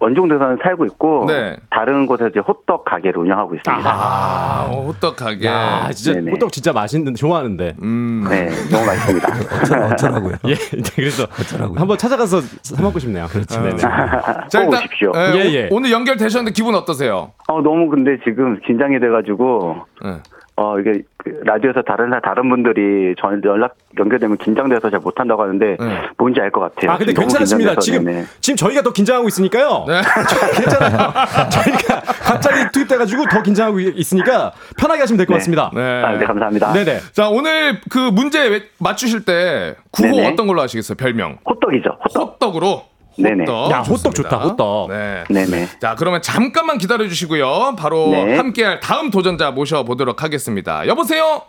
[0.00, 1.56] 원종동에서는 살고 있고, 네.
[1.70, 3.90] 다른 곳에서 이제 호떡 가게를 운영하고 있습니다.
[3.90, 6.32] 아 어, 호떡 가게 야 진짜 네네.
[6.32, 8.26] 호떡 진짜 맛있는 좋아하는데 음.
[8.28, 9.28] 네, 너무 맛있습니다.
[9.62, 10.34] 어쩌, 어쩌라고요?
[10.46, 11.78] 예 네, 그래서 어쩌라고요?
[11.80, 13.76] 한번 찾아가서 사 먹고 싶네요 그렇죠 네네.
[13.78, 15.12] 자꼭 일단 오십시오.
[15.16, 15.68] 예, 예, 오- 예.
[15.70, 17.32] 오늘 연결 되셨는데 기분 어떠세요?
[17.48, 20.16] 어, 너무 근데 지금 긴장이 돼가지고, 예.
[20.56, 25.76] 어, 이게 그 라디오에서 다른, 사- 다른 분들이 전 연락 연결되면 긴장돼서 잘 못한다고 하는데,
[25.80, 26.02] 네.
[26.16, 26.92] 뭔지 알 것 같아요.
[26.92, 28.24] 아 근데 괜찮습니다 지금 네네.
[28.40, 30.00] 지금 저희가 더 긴장하고 있으니까요 네.
[30.60, 31.12] 괜찮아요
[31.50, 35.38] 저희가 갑자기 투입돼가지고 더 긴장하고 있으니까 편하게 하시면 될것 네.
[35.38, 35.80] 같습니다 네.
[36.04, 36.72] 아, 네, 감사합니다.
[36.72, 40.32] 네네 자 오늘 그 문제 외- 맞추실 때 구호 네네.
[40.32, 40.96] 어떤 걸로 하시겠어요?
[40.96, 41.98] 별명 호떡이죠.
[42.04, 42.22] 호떡.
[42.34, 42.82] 호떡으로
[43.16, 43.44] 네네.
[43.44, 43.70] 호떡.
[43.70, 44.14] 야, 호떡.
[44.14, 44.90] 좋다, 호떡.
[44.90, 45.24] 네.
[45.28, 45.66] 네네.
[45.80, 47.76] 자, 그러면 잠깐만 기다려 주시고요.
[47.78, 48.36] 바로 네.
[48.36, 50.86] 함께할 다음 도전자 모셔보도록 하겠습니다.
[50.86, 51.42] 여보세요?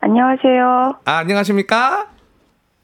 [0.00, 0.96] 안녕하세요.
[1.04, 2.06] 아, 안녕하십니까?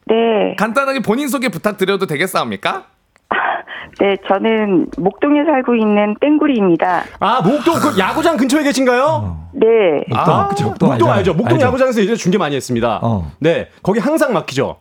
[0.06, 0.54] 네.
[0.56, 2.84] 간단하게 본인 소개 부탁드려도 되겠사옵니까?
[4.00, 7.04] 네, 저는 목동에 살고 있는 땡구리입니다.
[7.20, 9.48] 아, 목동 그 야구장 근처에 계신가요?
[9.52, 9.66] 네.
[10.14, 10.66] 아, 그쵸.
[10.66, 11.18] 목동, 목동 알죠.
[11.18, 11.34] 알죠.
[11.34, 11.66] 목동 알죠.
[11.66, 13.00] 야구장에서 이제 중계 많이 했습니다.
[13.02, 13.30] 어.
[13.40, 14.78] 네, 거기 항상 막히죠.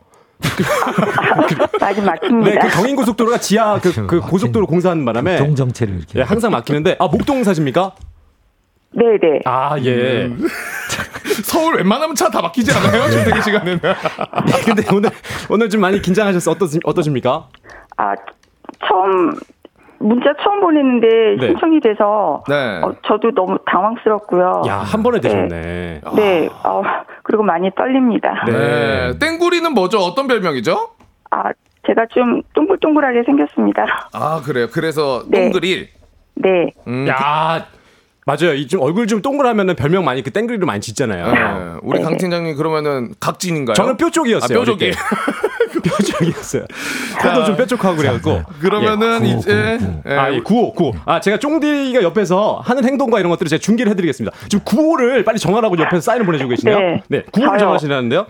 [1.80, 2.50] 많이 막힙니다.
[2.50, 6.20] 네, 그 경인 고속도로가 지하 그, 그 고속도로 공사하는 바람에 동 정체를 이렇게.
[6.20, 7.94] 네, 항상 막히는데 아 목동 사십니까?
[8.92, 9.40] 네 네.
[9.46, 10.26] 아 예.
[10.26, 10.48] 음.
[11.44, 13.10] 서울 웬만하면 차 다 막히지 않아요?
[13.10, 13.80] 출퇴근 시간에는.
[14.66, 15.10] 근데 오늘
[15.50, 17.48] 오늘 좀 많이 긴장하셨어 어떠 어떠십니까?
[17.98, 18.14] 아,
[18.88, 19.32] 처음,
[20.00, 21.08] 문자 처음 보냈는데
[21.40, 21.48] 네.
[21.48, 22.82] 신청이 돼서 네.
[22.84, 24.64] 어, 저도 너무 당황스럽고요.
[24.68, 26.02] 야 한 번에 되셨네.
[26.16, 26.82] 네, 어,
[27.24, 28.44] 그리고 많이 떨립니다.
[28.48, 29.18] 네.
[29.20, 30.00] 땡구리는 뭐죠?
[30.00, 30.90] 어떤 별명이죠?
[31.32, 31.44] 아,
[31.88, 34.10] 제가 좀 동글동글하게 생겼습니다.
[34.14, 34.68] 아, 그래요.
[34.72, 35.42] 그래서 네.
[35.44, 35.90] 똥그릴.
[36.36, 36.72] 네.
[36.88, 37.66] 음, 야
[38.26, 38.54] 맞아요.
[38.54, 41.26] 이 좀 얼굴 좀 동그라면은 별명 많이 그 땡그리로 많이 짓잖아요.
[41.32, 41.80] 네.
[41.82, 43.74] 우리 강 팀장님 그러면은 각진인가요?
[43.74, 44.58] 저는 뾰족이었어요.
[44.58, 44.92] 아, 뾰족이.
[45.84, 45.90] 때.
[45.90, 46.66] 뾰족이었어요.
[47.22, 48.42] 코도 좀 뾰족하고 그래갖고.
[48.60, 50.94] 그러면은 예, 이제 구호, 예, 아, 예, 9호, 9호.
[51.06, 54.36] 아, 제가 쫑디가 옆에서 하는 행동과 이런 것들을 제가 중계를 해드리겠습니다.
[54.50, 56.80] 지금 9호를 빨리 정하라고 옆에서 사인을 보내주고 계시네요.
[56.80, 57.04] 네.
[57.08, 57.60] 네, 9호를 저요.
[57.60, 58.28] 정하시라는데요.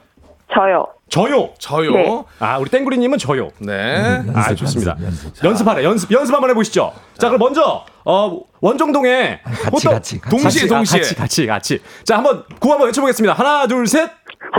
[0.53, 0.87] 저요.
[1.09, 1.49] 저요.
[1.59, 1.91] 저요.
[1.91, 2.23] 네.
[2.39, 3.49] 아, 우리 땡구리님은 저요.
[3.59, 4.23] 네.
[4.27, 4.95] 연습, 아, 좋습니다.
[5.01, 5.43] 연습, 연습.
[5.45, 5.83] 연습하래.
[5.83, 6.91] 연습, 연습 한번 해보시죠.
[7.17, 9.41] 자, 그럼 먼저, 어, 원정동에.
[9.43, 10.21] 같이, 같이, 같이.
[10.21, 10.99] 동시에, 같이, 아, 동시에.
[11.01, 11.81] 같이, 같이, 같이.
[12.03, 13.33] 자, 한번 구호 한번 외쳐보겠습니다.
[13.33, 14.09] 하나, 둘, 셋.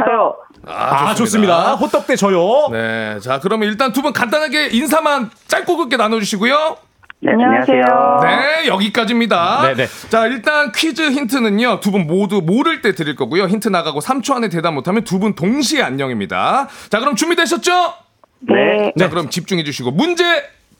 [0.04, 0.34] 저요.
[0.66, 1.74] 아, 좋습니다.
[1.74, 2.68] 호떡 대 저요.
[2.70, 3.18] 네.
[3.20, 6.76] 자, 그러면 일단 두 분 간단하게 인사만 짧고 굵게 나눠주시고요.
[7.22, 7.82] 네, 안녕하세요.
[8.22, 9.62] 네, 여기까지입니다.
[9.62, 9.86] 네, 네.
[10.08, 11.80] 자, 일단 퀴즈 힌트는요.
[11.80, 13.44] 두 분 모두 모를 때 드릴 거고요.
[13.44, 16.68] 힌트 나가고 3초 안에 대답 못하면 두 분 동시에 안녕입니다.
[16.88, 17.92] 자, 그럼 준비되셨죠?
[18.40, 18.92] 네.
[18.98, 20.24] 자, 그럼 집중해 주시고 문제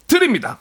[0.07, 0.59] 드립니다.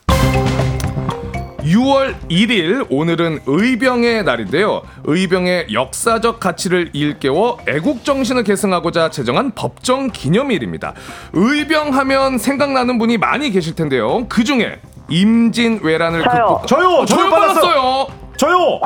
[1.64, 4.82] 6월 1일 오늘은 의병의 날인데요.
[5.04, 10.94] 의병의 역사적 가치를 일깨워 애국 정신을 계승하고자 제정한 법정 기념일입니다.
[11.34, 14.26] 의병하면 생각나는 분이 많이 계실 텐데요.
[14.30, 16.46] 그 중에 임진왜란을 저요.
[16.46, 17.06] 극복 저요.
[17.06, 18.08] 저요 저요 빨랐어요.
[18.38, 18.80] 저요.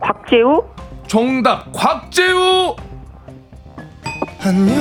[0.00, 0.64] 곽재우?
[1.06, 2.76] 정답 곽재우
[4.48, 4.74] 안녕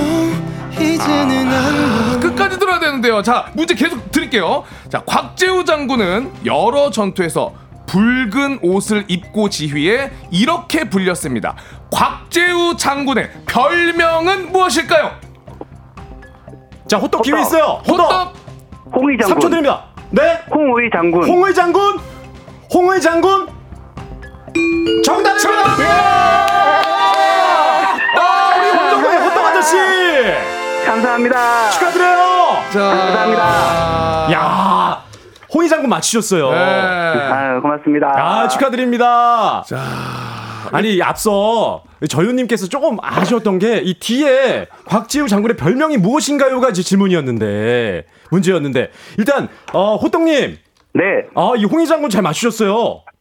[0.80, 3.22] 이제는 안녕 끝까지 들어야 되는데요.
[3.22, 4.64] 자, 문제 계속 드릴게요.
[4.90, 7.54] 자, 곽재우 장군은 여러 전투에서
[7.86, 11.56] 붉은 옷을 입고 지휘해 이렇게 불렸습니다.
[11.92, 15.12] 곽재우 장군의 별명은 무엇일까요?
[16.88, 17.82] 자, 호떡 기회 있어요.
[17.86, 18.00] 호떡.
[18.00, 18.34] 호떡
[18.96, 19.38] 홍의 장군.
[19.38, 19.84] 3초 드립니다.
[20.12, 20.22] 네.
[20.50, 21.24] 홍의 장군.
[21.28, 22.00] 홍의 장군.
[22.74, 23.48] 홍의 장군.
[25.04, 25.62] 정답입니다.
[28.20, 30.86] 아, 우리 원정동의 호떡 아저 씨.
[30.86, 31.70] 감사합니다.
[31.72, 32.48] 축하드려요.
[32.72, 34.34] 자, 감사합니다.
[34.34, 35.04] 야,
[35.54, 36.50] 홍의 장군 맞추셨어요.
[36.52, 36.58] 네.
[36.58, 38.08] 아유, 고맙습니다.
[38.16, 39.64] 아, 축하드립니다.
[40.72, 48.92] 아니, 앞서 저윤님께서 조금 아쉬웠던 게 이 뒤에 곽지우 장군의 별명이 무엇인가요가 질문이었는데, 문제였는데.
[49.18, 50.58] 일단, 어, 호떡님.
[50.94, 51.04] 네.
[51.36, 52.74] 아, 이 홍의 장군 잘 맞추셨어요.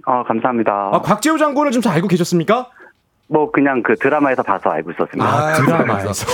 [0.08, 0.90] 어, 감사합니다.
[0.92, 2.68] 아, 곽지우 장군을 좀 잘 알고 계셨습니까?
[3.28, 5.28] 뭐 그냥 그 드라마에서 봐서 알고 있었습니다.
[5.28, 6.26] 아, 드라마에서.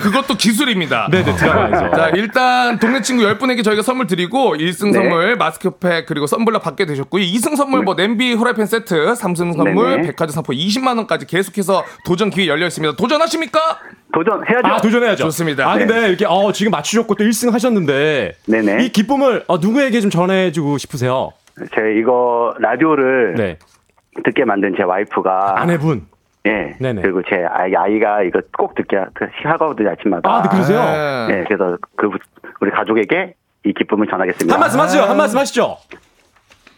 [0.00, 1.08] 그것도 기술입니다.
[1.10, 1.90] 네네, 드라마에서.
[1.90, 4.92] 자, 일단 동네 친구 10분에게 저희가 선물 드리고 1승 네.
[4.92, 7.22] 선물 마스크팩 그리고 썬블럭 받게 되셨고요.
[7.24, 10.02] 2승 선물 뭐 냄비 후라이팬 세트, 3승 선물 네네.
[10.08, 12.96] 백화점 상품 20만 원까지 계속해서 도전 기회 열려 있습니다.
[12.96, 13.78] 도전하십니까?
[14.12, 14.68] 도전해야죠.
[14.68, 15.24] 아, 도전해야죠.
[15.24, 15.68] 좋습니다.
[15.68, 15.86] 아, 네.
[15.86, 18.36] 근데 이렇게, 어, 지금 맞추셨고 또 1승 하셨는데.
[18.46, 18.84] 네네.
[18.84, 21.32] 이 기쁨을 어, 누구에게 좀 전해 주고 싶으세요?
[21.74, 23.58] 제 이거 라디오를 네.
[24.22, 26.06] 듣게 만든 제 와이프가 아내분.
[26.46, 26.76] 예.
[26.78, 27.02] 네네.
[27.02, 28.96] 그리고 제 아이, 아이가 이거 꼭 듣게
[29.44, 30.30] 하거든요 아침마다.
[30.30, 30.80] 아, 네, 그러세요?
[30.84, 31.26] 네.
[31.28, 32.10] 네, 그래서 그
[32.60, 33.34] 우리 가족에게
[33.64, 34.52] 이 기쁨을 전하겠습니다.
[34.54, 35.02] 한 말씀 하시죠.
[35.04, 35.78] 한 말씀 하시죠.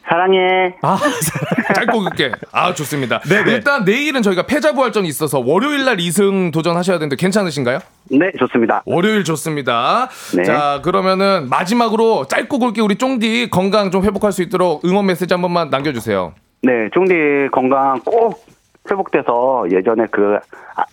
[0.09, 0.76] 사랑해.
[0.82, 0.97] 아,
[1.74, 2.30] 짧고 굵게.
[2.53, 3.18] 아, 좋습니다.
[3.20, 3.53] 네네.
[3.53, 7.80] 일단 내일은 저희가 패자부활전이 있어서 월요일 날 2승 도전하셔야 되는데 괜찮으신가요?
[8.12, 8.82] 네, 좋습니다.
[8.87, 10.09] 월요일 좋습니다.
[10.37, 10.45] 네.
[10.45, 15.43] 자, 그러면은 마지막으로 짧고 굵게 우리 쫑디 건강 좀 회복할 수 있도록 응원 메시지 한
[15.43, 16.34] 번만 남겨주세요.
[16.62, 18.44] 네, 쫑디 건강 꼭
[18.90, 20.38] 회복돼서 예전에 그
[20.76, 20.84] 아,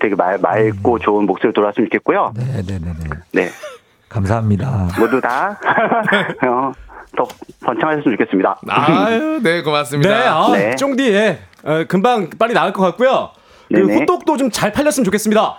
[0.00, 2.32] 되게 말, 맑고 좋은 목소리 돌아왔으면 좋겠고요.
[2.36, 2.94] 네 네 네네.
[3.32, 3.48] 네,
[4.08, 4.88] 감사합니다.
[4.98, 5.58] 모두 다
[6.46, 6.72] 어,
[7.16, 7.26] 더
[7.64, 8.58] 번창하셨으면 좋겠습니다.
[8.68, 10.10] 아유, 네, 고맙습니다.
[10.10, 10.74] 네, 아, 네.
[10.76, 11.38] 쫑디, 예.
[11.64, 13.30] 어, 금방 빨리 나을 것 같고요.
[13.68, 13.94] 그 네네.
[14.00, 15.56] 호떡도 좀 잘 팔렸으면 좋겠습니다.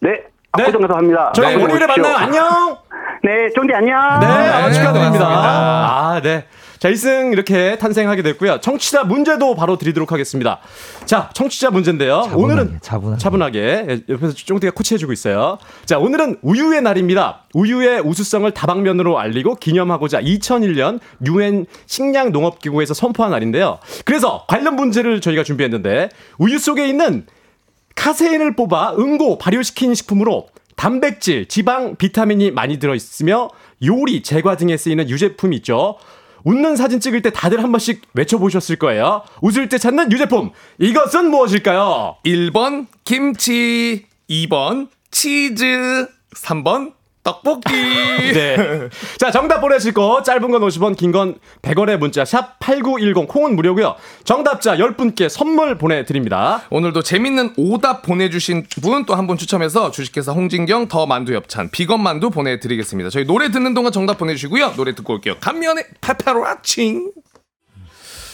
[0.00, 0.22] 네, 네.
[0.52, 1.32] 압구정에서 합니다.
[1.34, 1.86] 저희 네, 월요일에.
[1.86, 2.16] 만나요.
[2.16, 2.76] 안녕.
[3.22, 4.20] 네, 쫑디 안녕.
[4.20, 5.24] 네, 아, 네, 축하드립니다.
[5.24, 5.28] 고맙습니다.
[5.28, 6.44] 아, 네.
[6.78, 8.60] 자, 1승 이렇게 탄생하게 됐고요.
[8.60, 10.60] 청취자 문제도 바로 드리도록 하겠습니다.
[11.06, 12.30] 자, 청취자 문제인데요.
[12.34, 13.18] 오늘은 차분하게.
[13.20, 13.58] 차분하게
[13.88, 15.58] 예, 옆에서 쫑디가 코치해주고 있어요.
[15.86, 17.44] 자, 오늘은 우유의 날입니다.
[17.54, 23.78] 우유의 우수성을 다방면으로 알리고 기념하고자 2001년 유엔 식량 농업기구에서 선포한 날인데요.
[24.04, 27.26] 그래서 관련 문제를 저희가 준비했는데 우유 속에 있는
[27.96, 33.50] 카세인을 뽑아 응고 발효시킨 식품으로 단백질, 지방, 비타민이 많이 들어있으며
[33.84, 35.96] 요리, 제과 등에 쓰이는 유제품이 있죠.
[36.44, 39.22] 웃는 사진 찍을 때 다들 한 번씩 외쳐보셨을 거예요.
[39.42, 40.50] 웃을 때 찾는 유제품.
[40.78, 42.16] 이것은 무엇일까요?
[42.24, 46.92] 1번 김치, 2번 치즈, 3번
[47.32, 47.68] 떡볶이.
[48.32, 48.56] 네.
[49.18, 53.96] 자, 정답 보내실 거 짧은 건 50원, 긴 건 100원의 문자 샵 8910 콩은 무료고요.
[54.24, 56.62] 정답자 10분께 선물 보내 드립니다.
[56.70, 61.70] 오늘도 재밌는 오답 보내 주신 분 또 한 분 추첨해서 주식회사 홍진경 더 만두 엽찬
[61.70, 63.10] 비건 만두 보내 드리겠습니다.
[63.10, 64.72] 저희 노래 듣는 동안 정답 보내 주시고요.
[64.76, 65.34] 노래 듣고 올게요.
[65.40, 67.12] 감면의 파파로아칭.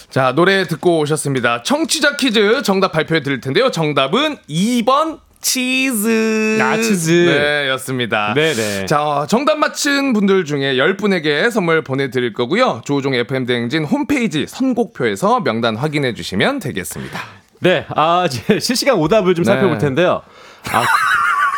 [0.09, 1.63] 자 노래 듣고 오셨습니다.
[1.63, 3.69] 청취자 퀴즈 정답 발표해 드릴 텐데요.
[3.71, 6.57] 정답은 2번 치즈.
[6.59, 7.11] 아, 치즈.
[7.11, 8.33] 네, 였습니다.
[8.33, 8.87] 네네.
[8.87, 12.81] 자, 어, 정답 맞힌 분들 중에 10분에게 선물 보내드릴 거고요.
[12.83, 17.21] 조우종 FM대행진 홈페이지 선곡표에서 명단 확인해 주시면 되겠습니다.
[17.59, 19.51] 네, 아, 이제 실시간 오답을 좀 네.
[19.51, 20.23] 살펴볼 텐데요.
[20.71, 20.83] 아,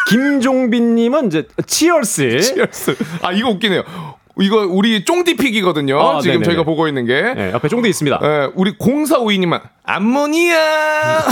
[0.10, 2.42] 김종빈님은 이제 치얼스.
[2.42, 2.98] 치얼스.
[3.22, 3.84] 아, 이거 웃기네요.
[4.40, 6.00] 이거 우리 쫑디픽이거든요.
[6.00, 6.46] 아, 지금 네네네.
[6.46, 7.34] 저희가 보고 있는 게.
[7.36, 8.20] 네, 옆에 쫑디 있습니다.
[8.22, 11.24] 예, 우리 0452님은 암모니아.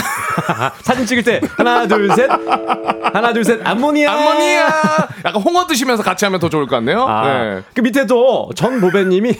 [0.81, 4.11] 사진 찍을 때 하나 둘 셋, 하나 둘 셋, 암모니아.
[4.11, 4.67] 암모니아.
[5.25, 7.05] 약간 홍어 드시면서 같이 하면 더 좋을 것 같네요.
[7.05, 7.61] 아, 네.
[7.73, 9.33] 그 밑에도 전보배님이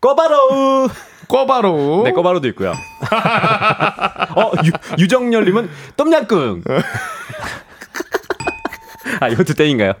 [0.00, 0.88] 꺼바로우.
[1.28, 2.04] 꺼바로우.
[2.04, 2.72] 네, 꺼바로도 있고요.
[4.36, 6.62] 어, 유, 유정열님은 똠양꿍.
[9.20, 9.92] 아, 이것도 땡인가요?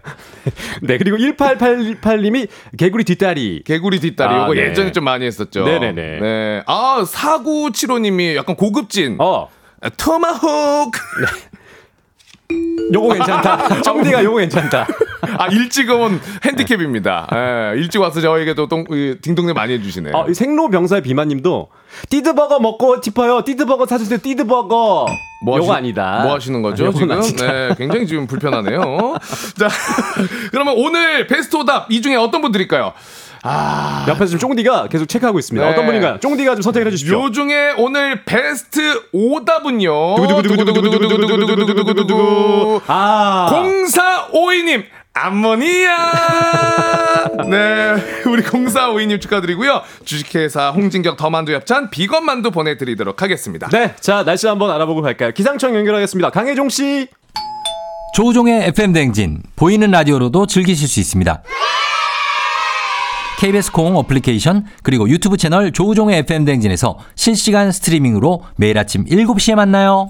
[0.82, 3.62] 네, 그리고 1888님이 개구리 뒷다리.
[3.64, 4.34] 개구리 뒷다리.
[4.34, 4.62] 아, 요거 네.
[4.68, 5.64] 예전에 좀 많이 했었죠.
[5.64, 6.20] 네네네.
[6.20, 6.62] 네.
[6.66, 9.16] 아, 4975님이 약간 고급진.
[9.18, 9.48] 어.
[9.96, 11.00] 토마호크.
[12.92, 13.80] 요거 괜찮다.
[13.82, 14.86] 정디가 요거 괜찮다.
[15.38, 17.28] 아, 일찍 온 핸디캡입니다.
[17.34, 20.10] 예, 일찍 와서 저에게도 똥, 이, 딩동대 많이 해주시네.
[20.14, 21.68] 어, 이 생로병사의 비만님도
[22.10, 23.42] 띠드버거 먹고 싶어요.
[23.44, 24.18] 띠드버거 사주세요.
[24.22, 25.06] 띠드버거.
[25.44, 26.20] 뭐 요거 하시- 아니다.
[26.24, 27.10] 뭐 하시는 거죠, 아, 지금?
[27.10, 27.52] 아니다.
[27.52, 29.16] 네, 굉장히 지금 불편하네요.
[29.58, 29.68] 자,
[30.50, 32.92] 그러면 오늘 베스트 오답 이 중에 어떤 분들일까요?
[33.48, 35.64] 아, 옆에서 지금 쫑디가 계속 체크하고 있습니다.
[35.64, 35.72] 네.
[35.72, 36.18] 어떤 분인가요?
[36.18, 37.26] 쫑디가 좀 선택을 해주십시오.
[37.26, 40.16] 요 중에 오늘 베스트 오답은요.
[40.16, 42.80] 두구두구두구두구두구두구두구두구두구두구.
[42.88, 43.48] 아.
[43.52, 44.84] 0452님,
[45.16, 45.96] 암모니아!
[47.48, 47.94] 네,
[48.26, 49.82] 우리 0452님 축하드리고요.
[50.04, 53.68] 주식회사 홍진경 더만두 협찬 비건 만두 보내드리도록 하겠습니다.
[53.68, 55.32] 네, 자 날씨 한번 알아보고 갈까요?
[55.32, 56.30] 기상청 연결하겠습니다.
[56.30, 57.08] 강혜종 씨.
[58.14, 61.42] 조우종의 FM 대행진 보이는 라디오로도 즐기실 수 있습니다.
[63.38, 70.08] KBS 콩 어플리케이션 그리고 유튜브 채널 조우종의 FM 대행진에서 실시간 스트리밍으로 매일 아침 7시에 만나요.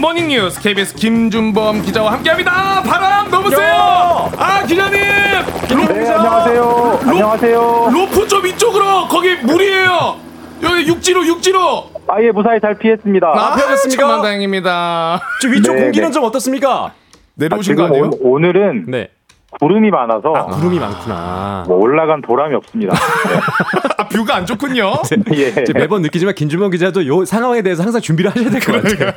[0.00, 2.82] 모닝 뉴스 KBS 김준범 기자와 함께합니다.
[2.84, 4.30] 바람 넣으세요.
[4.36, 5.00] 아 기자님.
[5.00, 7.00] 네, 안녕하세요.
[7.04, 7.90] 안녕하세요.
[7.92, 9.08] 로프 좀 이쪽으로.
[9.08, 10.16] 거기 물이에요.
[10.62, 11.90] 여기 육지로 육지로.
[12.06, 13.26] 아예 무사히 잘 피했습니다.
[13.26, 14.02] 아, 피하셨습니까?
[14.02, 15.20] 천만다행입니다.
[15.42, 16.12] 저 위쪽 네, 공기는 네.
[16.12, 16.92] 좀 어떻습니까?
[17.34, 18.10] 내려오신 거 지금 아니에요?
[18.20, 19.08] 오, 오늘은 네.
[19.60, 21.64] 구름이 많아서 아, 구름이 많구나.
[21.66, 22.94] 뭐 올라간 보람이 없습니다.
[23.96, 24.92] 아, 뷰가 안 좋군요.
[25.34, 25.52] 예.
[25.52, 29.12] 제가 매번 느끼지만 김준범 기자도 요 상황에 대해서 항상 준비를 하셔야 될 것 같아요.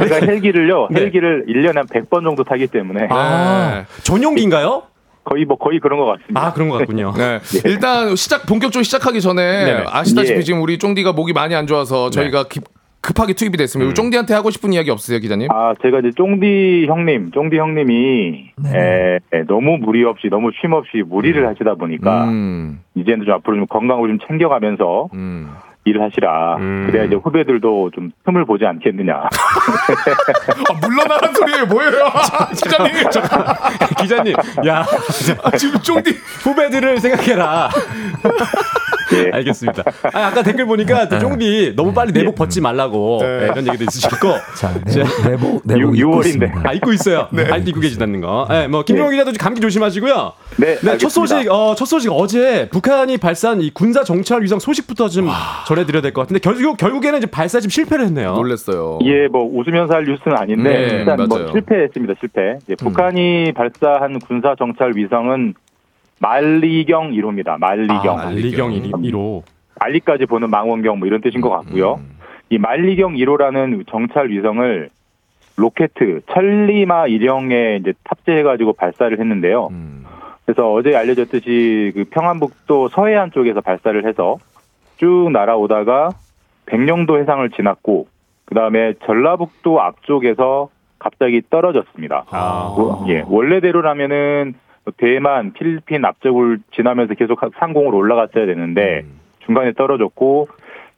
[0.08, 1.00] 제가 헬기를요, 네.
[1.02, 4.84] 헬기를 1년에 한 100번 정도 타기 때문에 아, 전용기인가요?
[5.24, 6.40] 거의 뭐 거의 그런 것 같습니다.
[6.46, 7.12] 아, 그런 것 같군요.
[7.14, 7.38] 네.
[7.66, 9.84] 일단 시작 본격적으로 시작하기 전에 네네.
[9.88, 10.42] 아시다시피 예.
[10.42, 12.60] 지금 우리 쫑디가 목이 많이 안 좋아서 저희가 기-
[13.00, 13.86] 급하게 투입이 됐습니다.
[13.88, 15.48] 우리 쫑디한테 하고 싶은 이야기 없으세요, 기자님?
[15.50, 21.02] 아, 제가 이제 쫑디 형님, 쫑디 형님이 에, 에, 너무 무리 없이, 너무 쉼 없이
[21.06, 25.48] 무리를 하시다 보니까 음, 이제는 좀 앞으로 좀 건강을 좀 챙겨가면서 음.
[25.84, 26.56] 일을 하시라.
[26.56, 26.86] 음.
[26.90, 29.14] 그래야 이제 후배들도 좀 틈을 보지 않겠느냐.
[29.24, 31.92] 아, 물러나란 소리예요, 뭐예요?
[32.52, 32.92] 기자님.
[34.02, 34.34] 기자님,
[34.66, 34.84] 야,
[35.44, 36.10] 아, 지금 쫑디.
[36.42, 37.70] 후배들을 생각해라.
[39.14, 39.30] 예.
[39.36, 39.82] 알겠습니다.
[40.12, 43.38] 아, 아까 댓글 보니까 또 쫑디 너무 빨리 내복 벗지 말라고 네.
[43.40, 44.16] 네, 이런 얘기도 있으시고.
[44.56, 46.46] 자, 내복, 내복, 내복 유- 입고 유월인데.
[46.46, 46.62] 있습니다.
[46.68, 47.28] 아, 입고 있어요.
[47.50, 48.46] 아, 입고 계시다는 거.
[48.50, 50.32] 네, 뭐, 김용호 기자도 감기 조심하시고요.
[50.58, 51.08] 네, 네, 첫.
[51.08, 55.28] 소식, 어, 첫 소식 어제 북한이 발사한 이 군사 정찰 위성 소식부터 좀
[55.66, 58.32] 전해드려야 될 것 같은데 결국, 결국에는 이제 발사 지금 실패를 했네요.
[58.34, 58.98] 놀랬어요.
[59.04, 61.46] 예, 뭐 웃으면서 할 뉴스는 아닌데 네, 일단 뭐 맞아요.
[61.48, 61.52] 음.
[61.52, 62.14] 실패했습니다.
[62.20, 62.58] 실패.
[62.64, 65.54] 이제 북한이 발사한 군사 정찰 위성은
[66.20, 67.58] 말리경 1호입니다.
[67.58, 68.18] 말리경.
[68.18, 69.42] 아, 알리경 1호.
[69.78, 72.00] 알리까지 보는 망원경 뭐 이런 뜻인 것 같고요.
[72.50, 74.88] 이 만리경 1호라는 정찰 위성을
[75.56, 75.90] 로켓
[76.32, 79.70] 천리마 일형에 이제 탑재해가지고 발사를 했는데요.
[80.44, 84.38] 그래서 어제 알려졌듯이 그 평안북도 서해안 쪽에서 발사를 해서
[84.96, 86.10] 쭉 날아오다가
[86.66, 88.06] 백령도 해상을 지났고
[88.44, 92.24] 그 다음에 전라북도 앞쪽에서 갑자기 떨어졌습니다.
[92.30, 94.54] 뭐, 예, 원래대로라면은
[94.96, 99.04] 대만, 필리핀 앞쪽을 지나면서 계속 상공으로 올라갔어야 되는데
[99.44, 100.48] 중간에 떨어졌고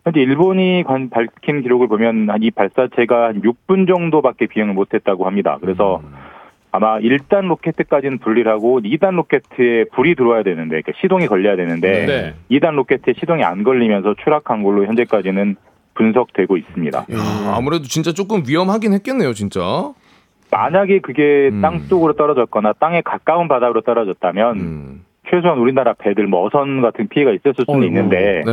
[0.04, 5.58] 현재 일본이 관- 밝힌 기록을 보면 한이 발사체가 한 6분 정도밖에 비행을 못했다고 합니다.
[5.60, 6.00] 그래서
[6.72, 12.34] 아마 1단 로켓까지는 분리를 하고 2단 로켓에 불이 들어와야 되는데 그러니까 시동이 걸려야 되는데 네.
[12.58, 15.56] 2단 로켓에 시동이 안 걸리면서 추락한 걸로 현재까지는
[15.94, 16.98] 분석되고 있습니다.
[16.98, 19.60] 야, 아무래도 진짜 조금 위험하긴 했겠네요, 진짜.
[20.50, 21.60] 만약에 그게 음.
[21.60, 25.04] 땅 쪽으로 떨어졌거나 땅에 가까운 바닥으로 떨어졌다면 음.
[25.30, 28.52] 최소한 우리나라 배들 뭐 어선 같은 피해가 있었을 수는 있는데 네.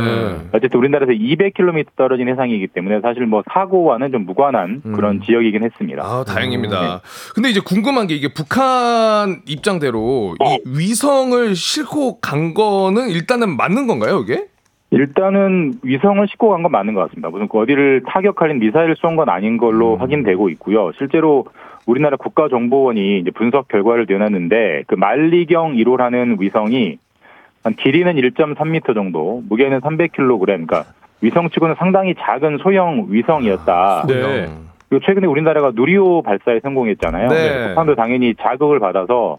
[0.52, 6.02] 어쨌든 우리나라에서 200km 떨어진 해상이기 때문에 사실 뭐 사고와는 좀 무관한 그런 지역이긴 했습니다.
[6.04, 7.00] 아, 다행입니다.
[7.34, 10.44] 근데 이제 궁금한 게 이게 북한 입장대로 어.
[10.54, 14.44] 이 위성을 싣고 간 거는 일단은 맞는 건가요, 이게?
[14.90, 17.28] 일단은 위성을 싣고 간 건 맞는 것 같습니다.
[17.30, 20.92] 무슨 그 어디를 타격할 미사일을 쏜건 아닌 걸로 확인되고 있고요.
[20.96, 21.46] 실제로
[21.88, 26.98] 우리나라 국가정보원이 이제 분석 결과를 내놨는데 그 만리경 1호라는 위성이
[27.64, 30.84] 한 길이는 1.3m 정도, 무게는 300kg, 그러니까
[31.22, 34.04] 위성 치고는 상당히 작은 소형 위성이었다.
[34.06, 34.48] 네.
[34.88, 37.28] 그리고 최근에 우리나라가 누리호 발사에 성공했잖아요.
[37.28, 37.68] 네.
[37.68, 39.38] 북한도 당연히 자극을 받아서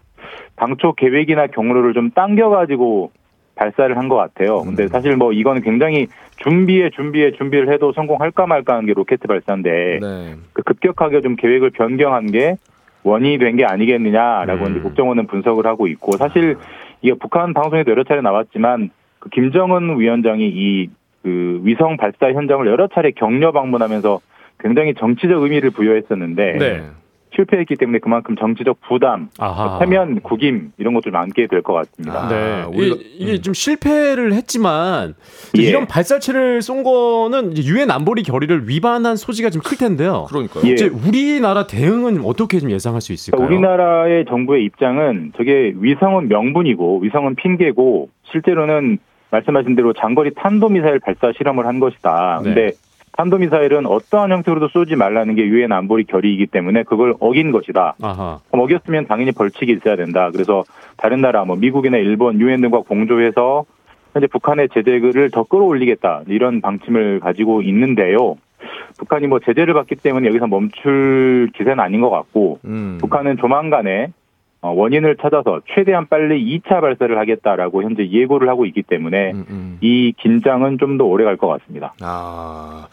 [0.55, 3.11] 당초 계획이나 경로를 좀 당겨가지고
[3.55, 4.61] 발사를 한 것 같아요.
[4.61, 6.07] 근데 사실 뭐 이거는 굉장히
[6.43, 10.35] 준비에 준비에 준비를 해도 성공할까 말까 하는 게 로켓 발사인데 네.
[10.53, 12.55] 그 급격하게 좀 계획을 변경한 게
[13.03, 16.55] 원인이 된 게 아니겠느냐라고 이제 국정원은 분석을 하고 있고 사실
[17.01, 20.89] 이게 북한 방송에도 여러 차례 나왔지만 그 김정은 위원장이 이
[21.21, 24.21] 그 위성 발사 현장을 여러 차례 격려 방문하면서
[24.61, 26.81] 굉장히 정치적 의미를 부여했었는데 네.
[27.35, 29.77] 실패했기 때문에 그만큼 정치적 부담, 아하.
[29.79, 32.27] 세면 구김 이런 것들 많게 될 것 같습니다.
[32.27, 32.35] 네.
[32.63, 35.13] 아, 우리가- 이, 게 좀 실패를 했지만
[35.57, 35.61] 예.
[35.61, 40.25] 이런 발사체를 쏜 거는 유엔 안보리 결의를 위반한 소지가 좀 클 텐데요.
[40.29, 40.63] 그러니까요.
[40.67, 40.71] 예.
[40.73, 43.45] 이제 우리나라 대응은 어떻게 좀 예상할 수 있을까요?
[43.45, 48.97] 그러니까 우리나라의 정부의 입장은 저게 위성은 명분이고 위성은 핑계고 실제로는
[49.31, 52.41] 말씀하신 대로 장거리 탄도미사일 발사 실험을 한 것이다.
[52.43, 52.53] 네.
[52.53, 52.71] 근데
[53.19, 57.95] 탄도미사일은 어떠한 형태로도 쏘지 말라는 게 유엔 안보리 결의이기 때문에 그걸 어긴 것이다.
[58.01, 58.39] 아하.
[58.49, 60.29] 그럼 어겼으면 당연히 벌칙이 있어야 된다.
[60.31, 60.63] 그래서
[60.95, 63.65] 다른 나라, 뭐 미국이나 일본, 유엔 등과 공조해서
[64.13, 68.37] 현재 북한의 제재를 더 끌어올리겠다 이런 방침을 가지고 있는데요.
[68.97, 72.99] 북한이 뭐 제재를 받기 때문에 여기서 멈출 기세는 아닌 것 같고 음.
[73.01, 74.28] 북한은 조만간에 어,
[74.61, 79.77] 원인을 찾아서 최대한 빨리 2차 발사를 하겠다라고 현재 예고를 하고 있기 때문에 음, 음.
[79.81, 81.93] 이 긴장은 좀 더 오래 갈 것 같습니다.
[82.01, 82.87] 아,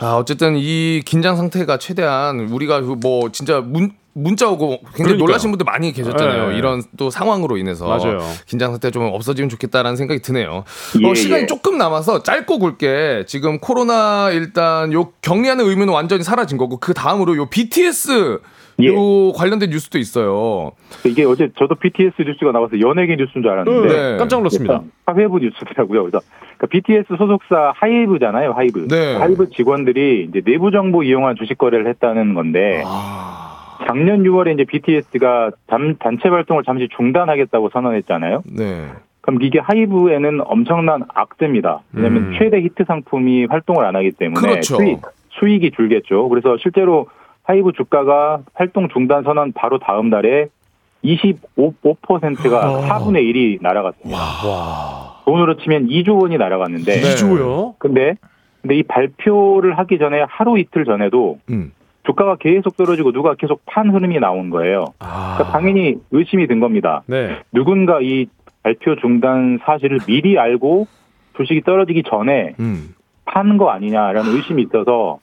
[0.00, 5.18] 아, 어쨌든 이 긴장 상태가 최대한 우리가 그뭐 진짜 문, 문자 오고 굉장히 그러니까요.
[5.18, 6.50] 놀라신 분들 많이 계셨잖아요.
[6.50, 6.58] 네.
[6.58, 7.86] 이런 또 상황으로 인해서.
[7.86, 8.18] 맞아요.
[8.46, 10.64] 긴장 상태 좀 없어지면 좋겠다라는 생각이 드네요.
[11.02, 11.46] 예, 어, 시간이 예.
[11.46, 17.36] 조금 남아서 짧고 굵게 지금 코로나 일단 요 격리하는 의무는 완전히 사라진 거고 그 다음으로
[17.36, 18.40] 요 BTS
[18.80, 18.88] 예.
[18.88, 20.70] 요 관련된 뉴스도 있어요.
[21.04, 24.16] 이게 어제 저도 BTS 뉴스가 나와서 연예계 뉴스인 줄 알았는데 네.
[24.18, 24.82] 깜짝 놀랐습니다.
[25.06, 26.02] 사회부 뉴스더라고요.
[26.02, 26.20] 그래서
[26.56, 28.52] 그러니까 BTS 소속사 하이브잖아요.
[28.52, 28.86] 하이브.
[28.88, 29.16] 네.
[29.16, 35.50] 하이브 직원들이 이제 내부 정보 이용한 주식 거래를 했다는 건데 아, 작년 6월에 이제 BTS가
[35.66, 38.42] 단체 활동을 잠시 중단하겠다고 선언했잖아요.
[38.46, 38.88] 네.
[39.22, 41.80] 그럼 이게 하이브에는 엄청난 악재입니다.
[41.92, 42.34] 왜냐하면 음.
[42.38, 44.76] 최대 히트 상품이 활동을 안 하기 때문에 그렇죠.
[44.76, 45.00] 수익,
[45.30, 46.28] 수익이 줄겠죠.
[46.28, 47.08] 그래서 실제로
[47.48, 50.48] 하이브 주가가 활동 중단 선언 바로 다음 달에
[51.02, 54.18] 25%가 4분의 1이 날아갔습니다.
[55.24, 57.12] 돈으로 치면 2조 원이 날아갔는데 네.
[57.12, 57.74] 이주요?
[57.78, 58.14] 근데
[58.60, 61.72] 근데 이 발표를 하기 전에 하루 이틀 전에도 음.
[62.04, 64.86] 주가가 계속 떨어지고 누가 계속 판 흐름이 나온 거예요.
[64.98, 67.02] 그러니까 당연히 의심이 든 겁니다.
[67.06, 67.38] 네.
[67.52, 68.26] 누군가 이
[68.62, 70.86] 발표 중단 사실을 미리 알고
[71.36, 72.94] 주식이 떨어지기 전에 음.
[73.24, 75.18] 파는 거 아니냐라는 의심이 있어서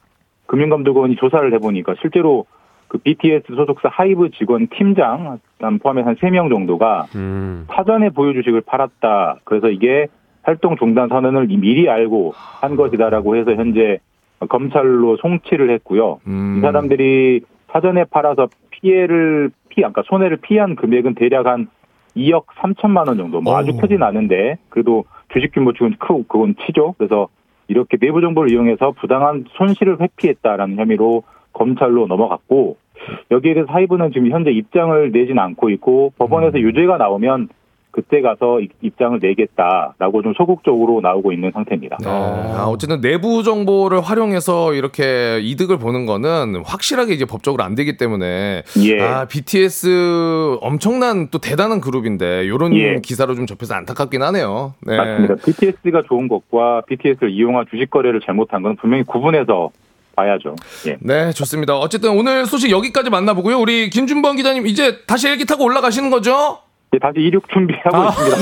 [0.47, 2.45] 금융감독원이 조사를 해보니까 실제로
[2.87, 5.39] 그 BTS 소속사 하이브 직원 팀장
[5.81, 7.65] 포함해서 한 3명 정도가 음.
[7.69, 9.39] 사전에 보유 주식을 팔았다.
[9.43, 10.07] 그래서 이게
[10.43, 13.99] 활동 중단 선언을 미리 알고 한 것이다라고 해서 현재
[14.47, 16.19] 검찰로 송치를 했고요.
[16.27, 16.57] 음.
[16.57, 17.41] 이 사람들이
[17.71, 21.67] 사전에 팔아서 피해를 피, 아까 손해를 피한 금액은 대략 한
[22.15, 23.41] 2억 3천만 원 정도.
[23.41, 23.75] 뭐 아주.
[23.75, 26.93] 크진 않은데 그래도 주식 규모 지금 크 그건 치죠.
[26.97, 27.27] 그래서
[27.67, 32.77] 이렇게 내부 정보를 이용해서 부당한 손실을 회피했다라는 혐의로 검찰로 넘어갔고
[33.31, 37.49] 여기에 대해서 하이브는 지금 현재 입장을 내진 않고 있고 법원에서 유죄가 나오면
[37.95, 41.97] 그때 가서 입- 입장을 내겠다라고 좀 소극적으로 나오고 있는 상태입니다.
[42.01, 42.07] 네.
[42.09, 48.63] 아, 어쨌든 내부 정보를 활용해서 이렇게 이득을 보는 거는 확실하게 이제 법적으로 안 되기 때문에
[48.83, 49.01] 예.
[49.01, 52.95] 아, BTS 엄청난 또 대단한 그룹인데 요런 예.
[53.01, 54.73] 기사로 좀 접해서 안타깝긴 하네요.
[54.85, 54.97] 네.
[54.97, 55.35] 맞습니다.
[55.35, 59.69] BTS가 좋은 것과 BTS를 이용한 주식 거래를 잘못한 건 분명히 구분해서
[60.17, 60.55] 봐야죠.
[60.87, 60.97] 예.
[61.01, 61.77] 네, 좋습니다.
[61.77, 63.57] 어쨌든 오늘 소식 여기까지 만나보고요.
[63.59, 66.59] 우리 김준범 기자님 이제 다시 헬기 타고 올라가시는 거죠?
[66.93, 68.37] 예, 다시 이륙 준비하고 아, 있습니다.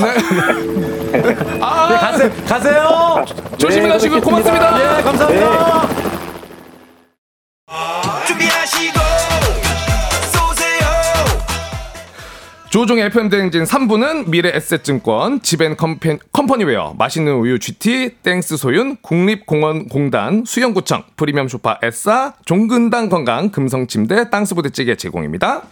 [1.64, 3.24] 아, 네, 가세, 가세요.
[3.58, 4.20] 조심히 네, 가시고.
[4.20, 4.98] 고맙습니다.
[4.98, 6.14] 예, 감사합니다.
[12.74, 20.42] 조우종의 FM 대행진 3부는 미래 에셋증권, 지벤 컴페, 컴퍼니웨어, 맛있는 우유 GT, 땡스 소윤, 국립공원공단,
[20.44, 25.62] 수영구청, 프리미엄 쇼파 에싸, 종근당 건강, 금성침대, 땅스부대찌개 제공입니다.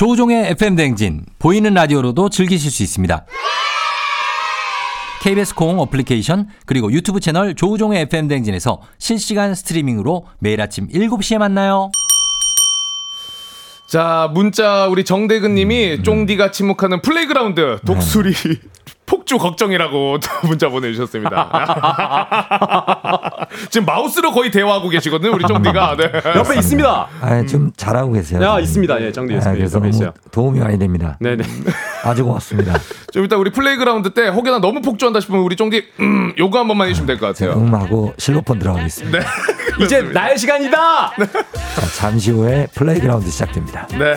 [0.00, 3.26] 조우종의 FM 댕진 보이는 라디오로도 즐기실 수 있습니다.
[5.20, 11.90] KBS 콩 어플리케이션 그리고 유튜브 채널 조우종의 FM 댕진에서 실시간 스트리밍으로 매일 아침 7시에 만나요.
[13.86, 18.32] 자, 문자 우리 정대근 님이 쫑디가 침묵하는 플레이그라운드 독수리
[19.10, 21.50] 폭주 걱정이라고 또 문자 보내주셨습니다.
[23.68, 25.96] 지금 마우스로 거의 대화하고 계시거든요, 우리 쫑디가.
[25.96, 26.04] 네.
[26.36, 27.08] 옆에 있습니다.
[27.20, 28.40] 아, 좀 잘하고 계세요.
[28.40, 29.02] 야, 있습니다.
[29.02, 30.12] 예, 정리 아, 옆에 있어요.
[30.30, 31.16] 도움이 많이 됩니다.
[31.20, 31.42] 네네.
[32.04, 32.74] 아주 고맙습니다.
[33.12, 36.86] 좀 이따 우리 플레이그라운드 때 혹여나 너무 폭주한다 싶으면 우리 쫑디 음, 요거 한 번만
[36.88, 37.58] 해주시면 될 것 같아요.
[37.58, 39.18] 음하고 실로폰 들어가겠습니다.
[39.18, 39.24] 네.
[39.84, 41.10] 이제 나의 시간이다.
[41.16, 43.88] 자, 잠시 후에 플레이그라운드 시작됩니다.
[43.98, 44.16] 네.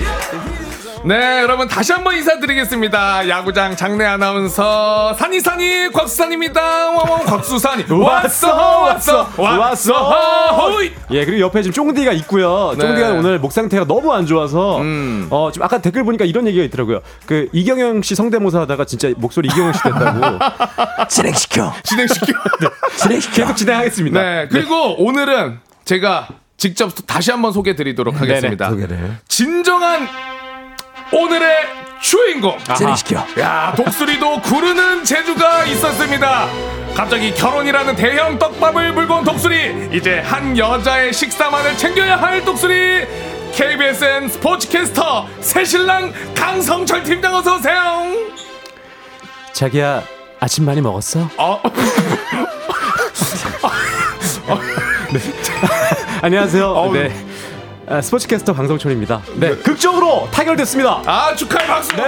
[1.03, 3.27] 네, 여러분 다시 한번 인사드리겠습니다.
[3.27, 6.61] 야구장 장내 아나운서 산이산이 곽수산입니다.
[6.91, 9.93] 와와 곽수산이 왔어 왔어 왔어
[10.57, 10.91] 호이.
[11.09, 12.75] 예 그리고 옆에 지금 쫑디가 있고요.
[12.77, 12.85] 네.
[12.85, 12.89] 음.
[12.89, 14.79] 쫑디가 오늘 목 상태가 너무 안 좋아서
[15.31, 17.01] 어 지금 아까 댓글 보니까 이런 얘기가 있더라고요.
[17.25, 20.39] 그 이경영 씨 성대모사 하다가 진짜 목소리 이경영 씨 됐다고.
[21.09, 21.73] 진행시켜.
[21.83, 22.27] 진행시켜.
[22.97, 23.35] 진행시켜.
[23.41, 24.21] 계속 진행하겠습니다.
[24.21, 26.27] 네, 그리고 오늘은 제가
[26.57, 28.69] 직접 다시 한번 소개 드리도록 하겠습니다.
[28.69, 29.17] 소개를.
[29.27, 30.07] 진정한
[31.11, 31.67] 오늘의
[32.01, 32.57] 주인공.
[32.75, 33.25] 진행시켜.
[33.39, 36.47] 야, 독수리도 구르는 재주가 있었습니다.
[36.95, 39.89] 갑자기 결혼이라는 대형 떡밥을 물고 온 독수리.
[39.91, 43.05] 이제 한 여자의 식사만을 챙겨야 할 독수리.
[43.53, 48.13] KBSN 스포츠캐스터 새신랑 강성철 팀장 어서 오세요.
[49.51, 50.03] 자기야
[50.39, 51.29] 아침 많이 먹었어?
[51.37, 51.61] 어,
[56.21, 56.91] 안녕하세요.
[56.93, 57.30] 네.
[57.91, 59.21] 아, 스포츠캐스터 강성철입니다.
[59.35, 61.01] 네, 극적으로 타결됐습니다.
[61.05, 61.93] 아 축하의 박수.
[61.97, 62.03] 네.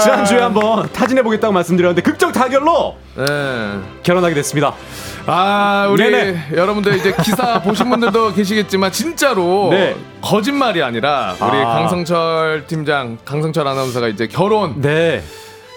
[0.00, 3.24] 지난주에 한번 타진해 보겠다고 말씀드렸는데 극적 타결로 네.
[4.04, 4.72] 결혼하게 됐습니다.
[5.26, 6.50] 아, 우리 네네.
[6.54, 9.96] 여러분들 이제 기사 보신 분들도 계시겠지만 진짜로 네.
[10.20, 11.74] 거짓말이 아니라 우리 아.
[11.74, 15.20] 강성철 팀장, 강성철 아나운서가 이제 결혼 네.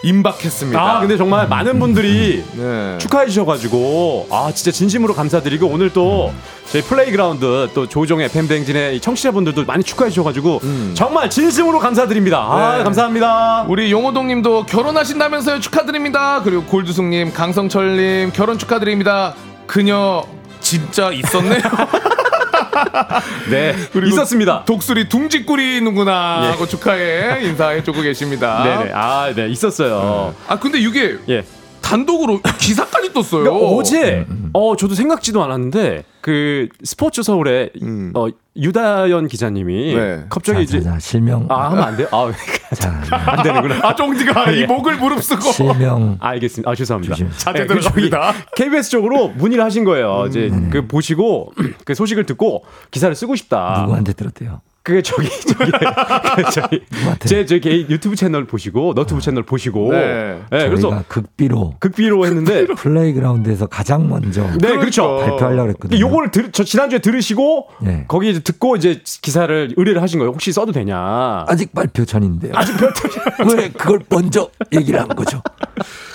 [0.04, 0.80] 임박했습니다.
[0.80, 2.98] 아, 근데 정말 많은 분들이 네.
[3.00, 6.32] 축하해 주셔가지고 아 진짜 진심으로 감사드리고 오늘 또
[6.72, 10.62] 저희 플레이그라운드 또 조우종의 FM 댕진의 청취자분들도 많이 축하해 주셔가지고
[10.94, 12.38] 정말 진심으로 감사드립니다.
[12.38, 12.78] 아 음.
[12.80, 12.84] 네.
[12.84, 13.66] 감사합니다.
[13.68, 16.42] 우리 용호동님도 결혼하신다면서요 축하드립니다.
[16.44, 19.34] 그리고 골두숙님, 강성철님 결혼 축하드립니다.
[19.66, 20.24] 그녀
[20.60, 21.62] 진짜 있었네요.
[23.50, 24.64] 네 그리고 있었습니다.
[24.66, 26.48] 독수리 둥지꾸리는구나 예.
[26.50, 28.64] 하고 축하해 인사해주고 계십니다.
[28.64, 30.34] 네네 아 네 있었어요.
[30.48, 31.44] 아 근데 이게 예.
[31.86, 33.44] 단독으로 기사까지 떴어요.
[33.44, 37.72] 그러니까 어제 어 저도 생각지도 않았는데 그 스포츠 서울의
[38.16, 38.28] 어
[38.58, 40.00] 유다연 기자님이 음.
[40.00, 40.26] 네.
[40.30, 41.46] 갑자기 자, 이제 자, 자, 실명.
[41.50, 42.08] 아 하면 안 돼요?
[42.12, 42.32] 아
[42.74, 43.80] 자, 안 되는구나.
[43.84, 44.66] 아 쫑디가 이 예.
[44.66, 46.18] 목을 무릅쓰고 실명.
[46.20, 46.72] 알겠습니다.
[46.72, 47.16] 아 죄송합니다.
[47.38, 48.34] 자제 네, 그 들어갑니다.
[48.34, 50.26] 저기 KBS 쪽으로 문의를 하신 거예요.
[50.28, 51.54] 이제 그 보시고
[51.86, 53.82] 그 소식을 듣고 기사를 쓰고 싶다.
[53.82, 54.62] 누구한테 들었대요?
[54.86, 56.82] 그 저기 저기 그 저기
[57.22, 60.40] 제저 개인 유튜브 채널 보시고 너튜브 채널 보시고 네.
[60.52, 65.18] 네, 그래서 극비로 극비로 했는데 플레이그라운드에서 가장 먼저 네, 그렇죠.
[65.18, 66.00] 발표하려고 했거든요.
[66.00, 68.06] 요거를 들, 저 지난주에 들으시고 네.
[68.08, 70.32] 거기 이제 듣고 이제 기사를 의뢰를 하신 거예요.
[70.32, 71.46] 혹시 써도 되냐?
[71.48, 72.54] 아직 발표 전인데요.
[72.56, 73.10] 아직 발표
[73.58, 75.42] 왜 그걸 먼저 얘기를 한 거죠?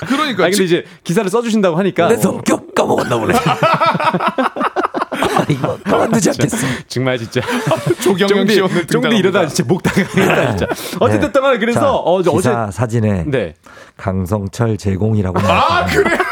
[0.06, 3.34] 그러니까 아니, 근데 이제 기사를 써주신다고 하니까 내 성격 까먹었나 보네.
[3.34, 3.58] 아,
[5.48, 5.76] 이거
[6.10, 6.56] 가만두지 않겠어.
[6.88, 7.40] 정말 진짜
[8.02, 10.66] 조경영 씨 오늘 쫑디 이러다 진짜 목 당하겠다 진짜.
[11.00, 13.54] 어쨌든 간에 그래서 자, 어, 어제 사진에 네.
[13.96, 16.16] 강성철 제공이라고 아 그래?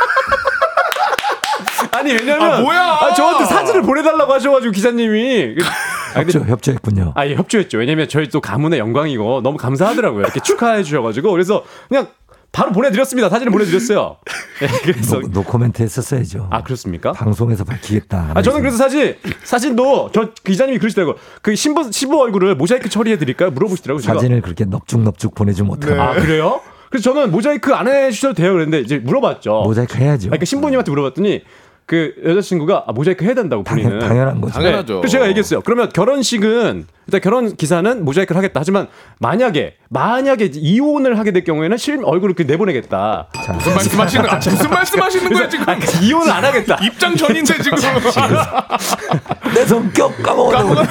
[1.93, 2.81] 아니 왜냐면 아, 뭐야?
[3.01, 5.57] 아, 저한테 사진을 보내달라고 하셔가지고 기자님이
[6.15, 7.13] 아, 근데- 협조, 협조했군요.
[7.17, 7.79] 아, 예, 협조했죠.
[7.79, 10.23] 왜냐면 저희 또 가문의 영광이고 너무 감사하더라고요.
[10.23, 12.09] 이렇게 축하해 주셔가지고 그래서 그냥
[12.51, 13.29] 바로 보내드렸습니다.
[13.29, 14.17] 사진을 보내드렸어요.
[14.63, 16.49] 예, 그래서 노, 노코멘트 했었어야죠.
[16.51, 17.13] 아 그렇습니까?
[17.13, 18.33] 방송에서 밝히겠다.
[18.35, 21.15] 아, 저는 그래서 사실 사진도 저 기자님이 그러시더라고.
[21.43, 23.51] 그 신부 신부 얼굴을 모자이크 처리해 드릴까요?
[23.51, 24.03] 물어보시더라고요.
[24.03, 24.15] 제가.
[24.15, 26.11] 사진을 그렇게 넙죽넙죽 보내주면 어떡하나.
[26.11, 26.61] 아 그래요?
[26.91, 28.53] 그래서 저는 모자이크 안 해주셔도 돼요.
[28.55, 29.63] 그랬는데 이제 물어봤죠.
[29.65, 30.13] 모자이크 해야죠.
[30.13, 31.43] 아니, 그러니까 신부님한테 물어봤더니
[31.89, 33.99] 그 여자친구가 아, 모자이크 해야 된다고 본인은.
[34.01, 34.53] 당연 한 거죠.
[34.53, 35.01] 당연하죠.
[35.01, 35.63] 그래서 제가 얘기했어요.
[35.63, 38.61] 그러면 결혼식은 일단 결혼 기사는 모자이크를 하겠다.
[38.61, 38.89] 하지만
[39.21, 43.29] 만약에 만약에 이혼을 하게 될 경우에는 실 얼굴을 그 내보내겠다.
[43.55, 45.67] 무슨 말씀하시는 아, 무슨 말씀하시는 거예요 지금?
[45.67, 46.77] 아니, 이혼을 안 하겠다.
[46.83, 47.79] 입장 전인데 지금.
[49.55, 50.83] 내 성격 까먹었나 보네.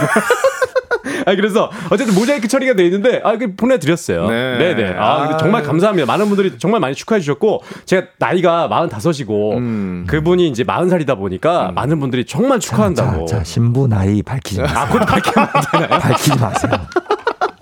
[1.25, 4.27] 아 그래서 어쨌든 모자이크 처리가 돼 있는데 아 그 보내드렸어요.
[4.29, 4.57] 네.
[4.57, 4.95] 네, 네.
[4.97, 6.07] 아 근데 정말 감사합니다.
[6.07, 12.25] 많은 분들이 정말 많이 축하해 주셨고 제가 나이가 45이고 그분이 이제 40살이다 보니까 많은 분들이
[12.25, 13.25] 정말 축하한다고.
[13.25, 14.77] 자, 자, 신부 나이 밝히지 마세요.
[14.79, 15.99] 아, 그것도 밝히면 안 되나요?
[16.01, 16.71] 밝히지 마세요.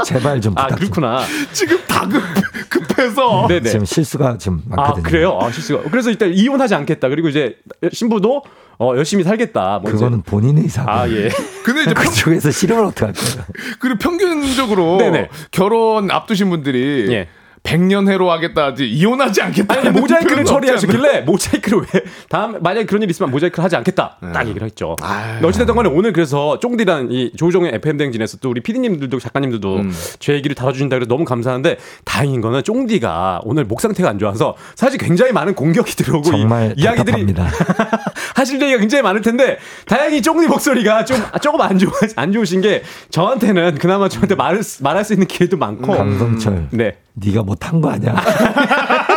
[0.06, 0.78] 제발 좀아 부탁 좀.
[0.78, 1.22] 그렇구나.
[1.52, 2.22] 지금 다 급,
[2.70, 3.48] 급해서.
[3.48, 3.70] 네네.
[3.70, 5.04] 지금 실수가 지금 아 많거든요.
[5.04, 5.39] 그래요?
[5.41, 5.89] 아 실수가.
[5.89, 7.10] 그래서 일단 이혼하지 않겠다.
[7.10, 7.56] 그리고 이제
[7.91, 8.43] 신부도
[8.80, 9.80] 어, 열심히 살겠다.
[9.82, 9.92] 뭐.
[9.92, 10.90] 그거는 본인 의 사고.
[10.90, 11.30] 아 예.
[11.64, 13.46] 근데 이제 평, 그쪽에서 싫으면 어떡할 거예요?
[13.80, 15.30] 그리고 평균적으로 네네.
[15.52, 17.28] 결혼 앞두신 분들이 예.
[17.66, 19.74] 100년 해로 하겠다 하지 이혼하지 않겠다.
[19.74, 20.45] 아니 모자이크를?
[20.45, 24.95] 처리하시길래 모자이크를 왜 다음 만약에 그런 일이 있으면 모자이크를 하지 않겠다 딱 얘기를 했죠.
[25.43, 29.82] 어찌됐든 간에 오늘 그래서 쫑디란 이 조종의 FM 댕진에서 또 우리 피디님들도 작가님들도
[30.20, 34.99] 제 얘기를 다뤄주신다 그래서 너무 감사한데 다행인 거는 쫑디가 오늘 목 상태가 안 좋아서 사실
[34.99, 37.26] 굉장히 많은 공격이 들어오고 정말 이, 이야기들이.
[38.36, 39.57] 하실 얘기가 굉장히 많을 텐데
[39.88, 45.03] 다행히 쫑디 목소리가 좀 조금 안 좋아 안 좋으신 게 저한테는 그나마 저한테 말을 말할
[45.03, 46.97] 수 있는 기회도 많고 강성철, 네.
[47.16, 48.16] 네가 못한 거 아니야?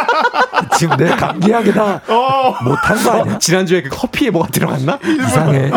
[0.79, 2.01] 지금 내 감기약이 다
[2.63, 3.39] 못한 거 아니야?
[3.39, 4.99] 지난주에 그 커피에 뭐가 들어갔나?
[5.05, 5.71] 이상해.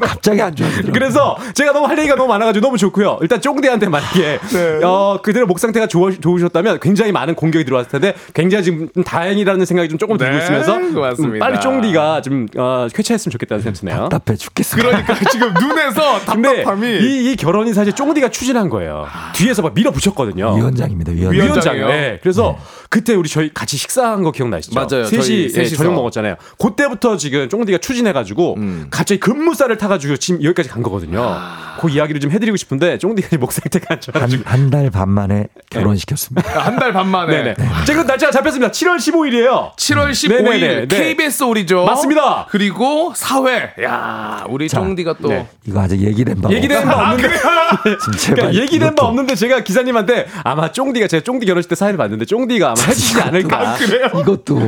[0.00, 0.92] 갑자기 안 좋아지더라고.
[0.92, 3.18] 그래서 제가 너무 할 얘기가 너무 많아가지고 너무 좋고요.
[3.22, 4.38] 일단 쫑디한테 만약에
[4.84, 9.88] 어, 그대로 목 상태가 좋아, 좋으셨다면 굉장히 많은 공격이 들어왔을 텐데 굉장히 지금 다행이라는 생각이
[9.88, 11.36] 좀 조금 들고 네, 있으면서 고맙습니다.
[11.36, 14.08] 음, 빨리 쫑디가 좀 어, 쾌차했으면 좋겠다는 생각이 드네요.
[14.10, 14.76] 답답해 죽겠어.
[14.76, 19.06] 그러니까 지금 눈에서 답답함이 이, 이 결혼이 사실 쫑디가 추진한 거예요.
[19.34, 20.54] 뒤에서 막 밀어붙였거든요.
[20.56, 21.12] 위원장입니다.
[21.12, 21.32] 위원장.
[21.32, 21.74] 위원- 위원장.
[21.88, 22.18] 네.
[22.22, 22.58] 그래서
[22.90, 24.74] 그때 우리 저희 같이 식사한 거 기억나시죠?
[24.74, 25.04] 맞아요.
[25.04, 25.76] 셋이 예, 셋이서.
[25.76, 26.36] 저녁 먹었잖아요.
[26.58, 28.56] 그때부터 지금 쫑디가 추진해가지고
[28.90, 31.36] 갑자기 급무살을 타가지고 지금 여기까지 간 거거든요.
[31.80, 34.42] 그 이야기를 좀 해드리고 싶은데 쫑디가 목 상태가 안 좋아가지고.
[34.46, 36.60] 한달 반 만에 결혼시켰습니다.
[36.64, 37.54] 한달 반 만에 네네.
[37.86, 38.70] 지금 날짜가 잡혔습니다.
[38.70, 39.76] 7월 15일이에요.
[39.76, 40.96] 7월 15일 네네네, 네.
[40.96, 41.84] KBS 올이죠.
[41.84, 42.46] 맞습니다.
[42.50, 43.72] 그리고 사회.
[43.82, 45.46] 야, 우리 자, 쫑디가 또 네.
[45.66, 47.34] 이거 아직 얘기된 바 얘기된 바 없는데.
[48.18, 49.06] 제발 그러니까 얘기된 바 이것도.
[49.06, 53.76] 없는데 제가 기사님한테 아마 쫑디가 제가 쫑디 결혼식 때 사연을 봤는데 쫑디가 아마 해주시지 않을까.
[54.24, 54.58] 이것도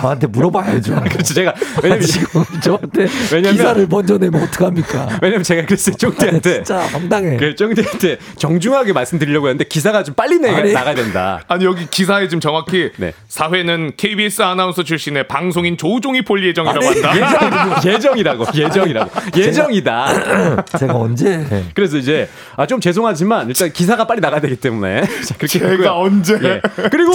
[0.00, 0.94] 저한테 물어봐야죠.
[1.10, 1.34] 그렇죠.
[1.34, 5.18] 제가 왜냐면 지금 저한테 왜냐면- 기사를 먼저 내면 어떡합니까?
[5.22, 5.94] 왜냐면 제가 그랬어요.
[5.96, 7.36] 쫑디한테 진짜 황당해.
[7.36, 10.72] 그 쫑디한테 정중하게 말씀드리려고 했는데 기사가 좀 빨리 내, 아니.
[10.72, 11.42] 나가야 된다.
[11.48, 13.12] 아니 여기 기사에 지금 정확히 네.
[13.28, 17.80] 사회는 KBS 아나운서 출신의 방송인 조우종이 볼 예정이라고 아니, 한다.
[17.84, 20.64] 예정이라고 예정이라고 예정이다.
[20.78, 21.44] 제가 언제
[21.74, 25.90] 그래서 이제 아 좀 죄송하지만 일단 기사가 빨리 나가야 되기 때문에 자, 그렇게 제가 했고요.
[25.90, 26.38] 언제?
[26.42, 26.60] 예.
[26.90, 27.12] 그리고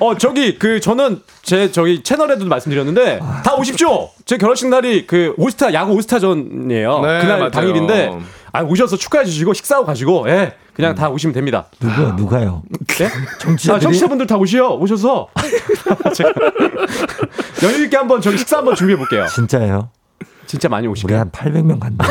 [0.00, 4.08] 어 저기 그 저는 제 저기 채널에도 말씀드렸는데 다 오십시오.
[4.24, 7.00] 제 결혼식 날이 그 오스타 야구 오스타전이에요.
[7.00, 7.50] 네, 그날 맞아요.
[7.52, 8.10] 당일인데
[8.50, 11.66] 아 오셔서 축하해 주시고 식사하고 가시고 예 그냥 다 오시면 됩니다.
[11.78, 12.64] 누가 누가요?
[13.00, 13.08] 예?
[13.38, 15.28] 정치자들이 아, 청취자분들 다 오시요 오셔서
[17.62, 19.26] 여유 있게 한번 저기 식사 한번 준비해 볼게요.
[19.32, 19.90] 진짜예요?
[20.46, 21.20] 진짜 많이 우리 오시게요.
[21.20, 22.04] 한 800명 간다.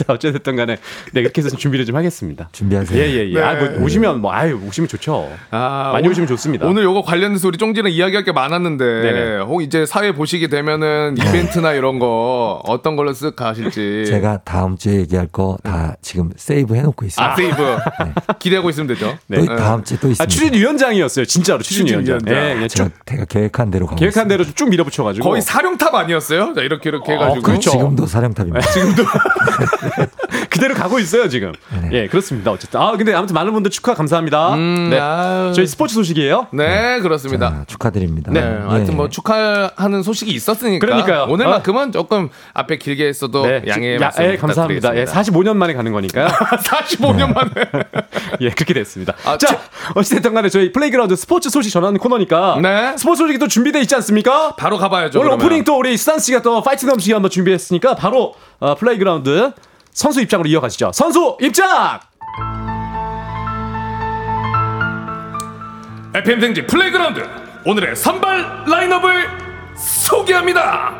[0.06, 0.78] 자, 어쨌든 간에
[1.12, 2.48] 네 그렇게 해서 좀 준비를 좀 하겠습니다.
[2.52, 2.98] 준비하세요.
[2.98, 3.34] 예 예 예.
[3.34, 3.42] 네.
[3.42, 5.30] 아, 뭐 오시면 뭐 아유 오시면 좋죠.
[5.50, 6.66] 아, 많이 오늘- 오시면 좋습니다.
[6.66, 9.38] 오늘 요거 관련해서 우리 쫑지랑 이야기할 게 많았는데 네네.
[9.42, 14.94] 혹 이제 사회 보시게 되면은 이벤트나 이런 거 어떤 걸로 쓱 가실지 제가 다음 주에
[15.00, 17.26] 얘기할 거 다 지금 세이브 해 놓고 있어요.
[17.26, 17.76] 아 세이브
[18.38, 19.18] 기대하고 있으면 되죠.
[19.26, 19.38] 네.
[19.44, 20.22] 또 다음 주에 또 있습니다.
[20.24, 21.24] 아, 추진 위원장이었어요.
[21.26, 22.18] 진짜로 추진 위원장.
[22.20, 22.50] 추진위원장.
[22.50, 25.94] 예, 그냥 쭉 제가, 제가 계획한 대로 가고 계획한 대로 쭉 밀어붙여 가지고 거의 사령탑
[25.94, 26.54] 아니었어요?
[26.54, 27.70] 자, 이렇게 이렇게 해 가지고 그렇죠.
[27.72, 28.60] 지금도 사령탑입니다.
[30.50, 31.52] 그대로 가고 있어요 지금.
[31.92, 32.50] 예, 그렇습니다.
[32.50, 34.56] 어쨌든 아 근데 아무튼 많은 분들 축하 감사합니다.
[34.56, 35.52] 네, 아유.
[35.54, 36.48] 저희 스포츠 소식이에요.
[36.52, 37.50] 네, 그렇습니다.
[37.50, 38.32] 자, 축하드립니다.
[38.32, 38.68] 네, 예.
[38.68, 41.26] 하여튼 뭐 축하하는 소식이 있었으니까 그러니까요.
[41.28, 44.96] 오늘만큼은 조금 앞에 길게 했어도 네, 양해 야, 말씀 예, 감사합니다.
[44.96, 46.26] 예, 45년 만에 가는 거니까요.
[46.64, 47.50] 45년 만에.
[48.40, 49.14] 예, 그렇게 됐습니다.
[49.24, 49.58] 아, 자,
[49.94, 52.96] 어찌됐든 간에 저희 플레이그라운드 스포츠 소식 전하는 코너니까 네.
[52.96, 54.54] 스포츠 소식이 또 준비되어 있지 않습니까?
[54.56, 55.18] 바로 가봐야죠.
[55.20, 55.46] 오늘 그러면.
[55.46, 59.52] 오프닝 또 우리 수산 씨가 또 파이팅 넘치게 한번 준비했으니까 바로 어, 플레이그라운드
[60.00, 60.92] 선수 입장으로 이어가시죠.
[60.94, 62.00] 선수 입장!
[66.14, 67.22] FM 댕진 플레이그라운드
[67.66, 69.28] 오늘의 선발 라인업을
[69.76, 70.94] 소개합니다.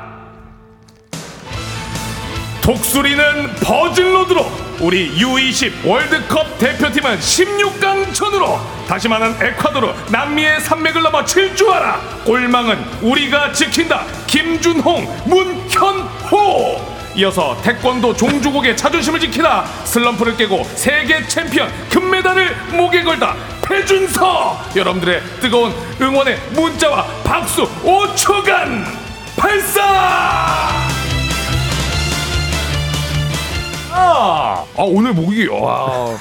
[2.60, 4.44] 독수리는 버즐로드로
[4.82, 13.50] 우리 U20 월드컵 대표팀은 16강 전으로 다시 말하는 에콰도르 남미의 산맥을 넘어 질주하라 골망은 우리가
[13.52, 23.34] 지킨다 김준홍 문현호 이어서 태권도 종주국의 자존심을 지키다 슬럼프를 깨고 세계 챔피언 금메달을 목에 걸다
[23.66, 24.58] 배준서!
[24.76, 28.84] 여러분들의 뜨거운 응원의 문자와 박수 5초간
[29.36, 29.82] 발사!
[33.92, 36.16] 아, 아 오늘 목이 와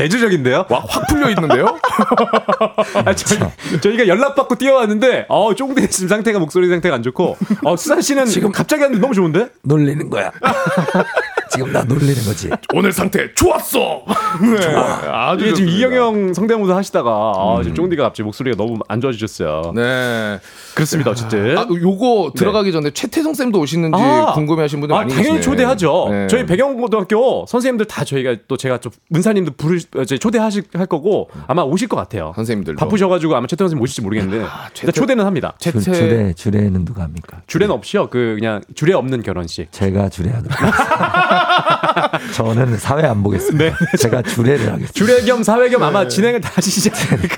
[0.00, 0.64] 대조적인데요?
[0.70, 1.76] 와, 확 풀려 있는데요?
[3.04, 3.38] 아, 저희,
[3.82, 8.24] 저희 가 연락받고 뛰어왔는데, 어, 쫑대 지금 상태가, 목소리 상태가 안 좋고, 어, 수산 씨는
[8.24, 9.50] 지금 갑자기 하는데 너무 좋은데?
[9.62, 10.32] 놀리는 거야.
[11.50, 12.48] 지금 나 놀리는 거지.
[12.74, 14.04] 오늘 상태 좋았어.
[14.40, 14.66] 네,
[15.10, 15.68] 아주 이게 지금.
[15.68, 19.72] 이경영 성대모사 하시다가, 아, 지금 쫑디가 갑자기 목소리가 너무 안 좋아지셨어요.
[19.74, 20.38] 네.
[20.74, 21.58] 그렇습니다, 어쨌든.
[21.58, 24.32] 아, 요거 들어가기 전에 최태성 쌤도 오시는지 아.
[24.34, 25.40] 궁금해하신 분들 아, 많이 당연히 계시네.
[25.42, 26.08] 초대하죠.
[26.10, 26.26] 네.
[26.28, 31.30] 저희 배경고등학교 선생님들 다 저희가 또 제가 좀 문사님도 부르 어, 저희 초대하실 할 거고
[31.46, 32.32] 아마 오실 것 같아요.
[32.36, 34.46] 선생님들도 바쁘셔가지고 아마 최태 선생님 오실지 모르겠는데
[34.76, 35.54] 일단 초대는 합니다.
[35.58, 37.42] 주, 주례 주례는 누가 합니까?
[37.46, 38.08] 주례는 없이요.
[38.08, 39.70] 그 그냥 주례 없는 결혼식.
[39.72, 41.40] 제가 주례하도록 하겠습니다.
[42.34, 43.76] 저는 사회 안 보겠습니다.
[43.98, 44.92] 제가 주례를 하겠습니다.
[44.92, 47.36] 주례 겸 사회 겸 아마 진행을 다 하시지 않을까.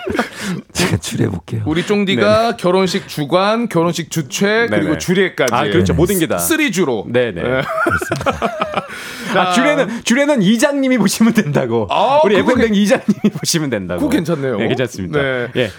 [0.72, 1.62] 제가 주례 볼게요.
[1.66, 4.98] 우리 쫑디가 결혼식 주관, 결혼식 주최 그리고 네네.
[4.98, 5.54] 주례까지.
[5.54, 5.94] 아, 그렇죠.
[5.94, 6.38] 모든 게 다.
[6.38, 7.06] 쓰리 주로.
[7.08, 7.42] 네네.
[7.42, 7.62] 네.
[9.38, 11.86] 아, 주례는 주례는 이장님이 보시면 된다고.
[11.90, 14.00] 아, 우리 FM댕 이장님이 보시면 된다고.
[14.00, 14.58] 그거 괜찮네요.
[14.58, 15.20] 네, 괜찮습니다.
[15.20, 15.48] 네.
[15.56, 15.70] 예.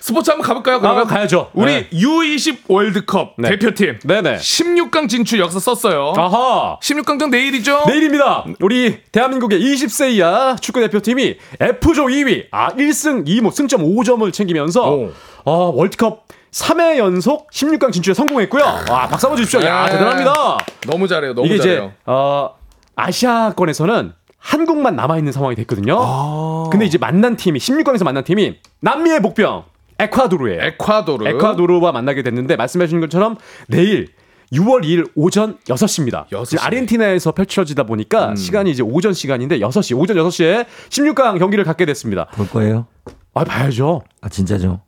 [0.00, 0.80] 스포츠 한번 가볼까요?
[0.80, 1.50] 그러면 아, 가야죠.
[1.54, 1.88] 우리 네.
[1.90, 3.50] U20 월드컵 네.
[3.50, 4.36] 대표팀 네네.
[4.36, 6.14] 16강 진출 역사 썼어요.
[6.16, 6.78] 아하.
[6.80, 7.84] 16강전 내일이죠?
[7.86, 8.44] 내일입니다.
[8.60, 15.12] 우리 대한민국의 20세 이하 축구 대표팀이 F조 2위, 아 1승 2무 승점 5점을 챙기면서 오.
[15.44, 18.62] 어, 월드컵 3회 연속 16강 진출에 성공했고요.
[18.62, 19.60] 와, 박수 한번 주십시오.
[19.66, 19.92] 야, 네.
[19.92, 20.58] 대단합니다.
[20.86, 21.34] 너무 잘해요.
[21.34, 21.78] 너무 이게 잘해요.
[21.78, 22.54] 이제 어,
[22.96, 25.98] 아시아권에서는 한국만 남아 있는 상황이 됐거든요.
[26.00, 26.68] 아.
[26.70, 29.64] 근데 이제 만난 팀이 16강에서 만난 팀이 남미의 복병
[29.98, 30.62] 에콰도르예요.
[30.62, 31.26] 에콰도르.
[31.28, 33.36] 에콰도르와 만나게 됐는데 말씀해 주신 것처럼
[33.68, 34.08] 내일
[34.52, 36.24] 6월 2일 오전 6시입니다.
[36.32, 36.66] 여섯 지금 시.
[36.66, 37.86] 아르헨티나에서 펼쳐지다 음.
[37.86, 42.26] 보니까 시간이 이제 오전 시간인데 6시, 오전 6시에 16강 경기를 갖게 됐습니다.
[42.32, 42.86] 볼 거예요?
[43.34, 44.02] 아, 봐야죠.
[44.22, 44.80] 아 진짜죠?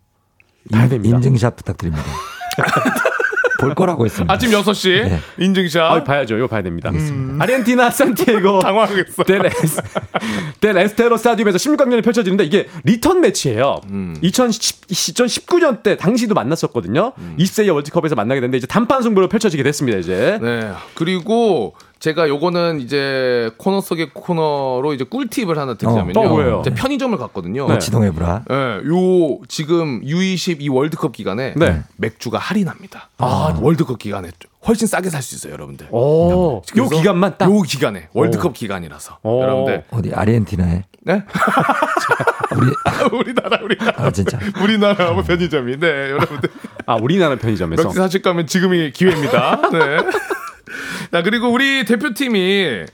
[0.72, 1.16] 봐야 인- 됩니다.
[1.16, 2.04] 인증샷 부탁드립니다.
[3.60, 4.32] 볼 거라고 했습니다.
[4.32, 5.20] 아침 6시 네.
[5.38, 5.82] 인증샷.
[5.82, 6.36] 아, 봐야죠.
[6.36, 6.90] 이거 봐야 됩니다.
[7.38, 9.24] 아르헨티나 산티아고 당황하겠어.
[9.24, 9.82] 델, 에스,
[10.60, 13.80] 델 에스테로 스타디움에서 16강전이 펼쳐지는데 이게 리턴 매치예요.
[14.22, 17.12] 2010, 2019년 때 당시도 만났었거든요.
[17.38, 19.98] 20세 이하 월드컵에서 만나게 됐는데 이제 단판 승부로 펼쳐지게 됐습니다.
[19.98, 20.38] 이제.
[20.40, 20.70] 네.
[20.94, 26.18] 그리고 제가 요거는 이제 코너 속의 코너로 이제 꿀팁을 하나 드리자면요.
[26.58, 26.62] 어?
[26.62, 27.68] 제가 편의점을 갔거든요.
[27.68, 27.78] 네.
[27.78, 28.44] 지동해 보라.
[28.48, 31.82] 네, 요 지금 U20 이 월드컵 기간에 네.
[31.96, 33.10] 맥주가 할인합니다.
[33.18, 34.30] 아, 월드컵 기간에
[34.66, 35.88] 훨씬 싸게 살 수 있어요, 여러분들.
[35.90, 37.50] 오, 요 기간만 딱.
[37.50, 39.42] 요 기간에 월드컵 기간이라서 오.
[39.42, 40.84] 여러분들 어디 아르헨티나에?
[41.02, 41.22] 네?
[42.56, 42.70] 우리
[43.20, 44.38] 우리나라 우리나라 아 진짜.
[44.62, 46.48] 우리나라 뭐 편의점이 네 여러분들
[46.86, 47.82] 아, 우리나라 편의점에서.
[47.82, 49.68] 맥주 사실 가면 지금이 기회입니다.
[49.70, 49.78] 네.
[51.12, 52.84] 자 그리고 우리 대표팀이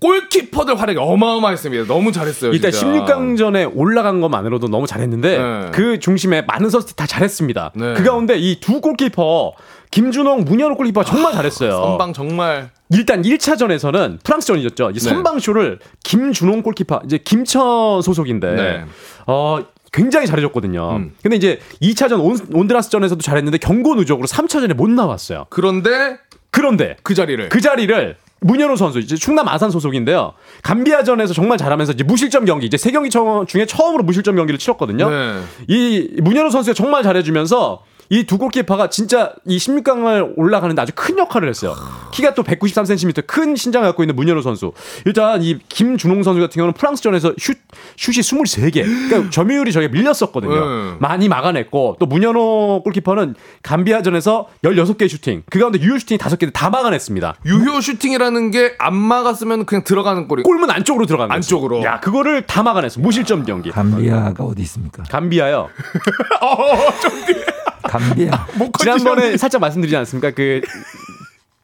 [0.00, 1.84] 골키퍼들 활약이 어마어마했습니다.
[1.86, 2.50] 너무 잘했어요.
[2.52, 2.86] 일단 진짜.
[3.04, 5.70] 16강전에 올라간 것만으로도 너무 잘했는데 네.
[5.72, 7.72] 그 중심에 많은 선수들이 다 잘했습니다.
[7.76, 7.94] 네.
[7.94, 9.52] 그 가운데 이 두 골키퍼
[9.92, 11.70] 김준홍, 문현호 골키퍼 정말 잘했어요.
[11.70, 14.90] 선방 정말 일단 1차전에서는 프랑스전 이었죠.
[14.90, 15.14] 이제 네.
[15.14, 18.84] 선방쇼를 김준홍 골키퍼 이제 김천 소속인데 네.
[19.28, 19.60] 어
[19.92, 20.96] 굉장히 잘해줬거든요.
[20.96, 21.12] 음.
[21.22, 25.46] 근데 이제 2차전 온, 온드라스전에서도 잘했는데 경고 누적으로 3차전에 못 나왔어요.
[25.50, 26.18] 그런데
[26.52, 30.34] 그런데 그 자리를 그 자리를 문현호 선수 이제 충남 아산 소속인데요.
[30.62, 35.08] 감비아전에서 정말 잘하면서 이제 무실점 경기 이제 세 경기 처- 중에 처음으로 무실점 경기를 치렀거든요.
[35.08, 35.40] 네.
[35.68, 37.82] 이 문현호 선수가 정말 잘해주면서
[38.12, 41.74] 이 두 골키퍼가 진짜 이 16강을 올라가는데 아주 큰 역할을 했어요.
[42.12, 44.72] 키가 또 193cm 큰 신장을 갖고 있는 문현호 선수.
[45.06, 47.56] 일단 이 김준홍 선수 같은 경우는 프랑스전에서 슛
[47.96, 48.84] 슛이 23개.
[49.08, 50.52] 그러니까 점유율이 저게 밀렸었거든요.
[50.54, 50.96] 음.
[51.00, 55.42] 많이 막아냈고 또 문현호 골키퍼는 감비아전에서 16개 슈팅.
[55.50, 57.36] 그 가운데 유효 슈팅이 5개 다 막아냈습니다.
[57.46, 61.34] 유효 슈팅이라는 게 안 막았으면 그냥 들어가는 골이 골문 안쪽으로 들어가는.
[61.34, 61.82] 안쪽으로.
[61.84, 63.00] 야, 그거를 다 막아냈어.
[63.00, 63.70] 무실점 경기.
[63.70, 65.02] 감비아가 어디 있습니까?
[65.04, 65.68] 감비아요.
[67.82, 68.46] 감비아.
[68.78, 70.30] 지난번에 살짝 말씀드리지 않았습니까?
[70.32, 70.60] 그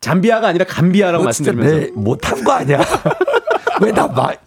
[0.00, 2.80] 잠비아가 아니라 감비아라고 너 진짜 말씀드리면서 내 못한 거 아니야?
[3.80, 4.38] 왜 나 말?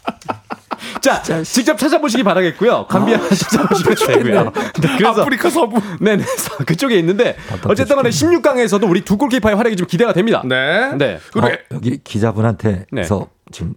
[0.99, 2.85] 자, 직접 찾아보시기 바라겠고요.
[2.87, 4.43] 감비아 찾아보시면 되고요.
[4.81, 5.79] 네, 그래서 아프리카 서부.
[5.99, 6.23] 네 네.
[6.65, 10.41] 그쪽에 있는데 어쨌든 간에 16강에서도 우리 두 골키퍼의 활약이 좀 기대가 됩니다.
[10.45, 10.91] 네.
[10.97, 11.19] 네.
[11.35, 13.03] 어, 여기 기자분한테서 네.
[13.51, 13.73] 지금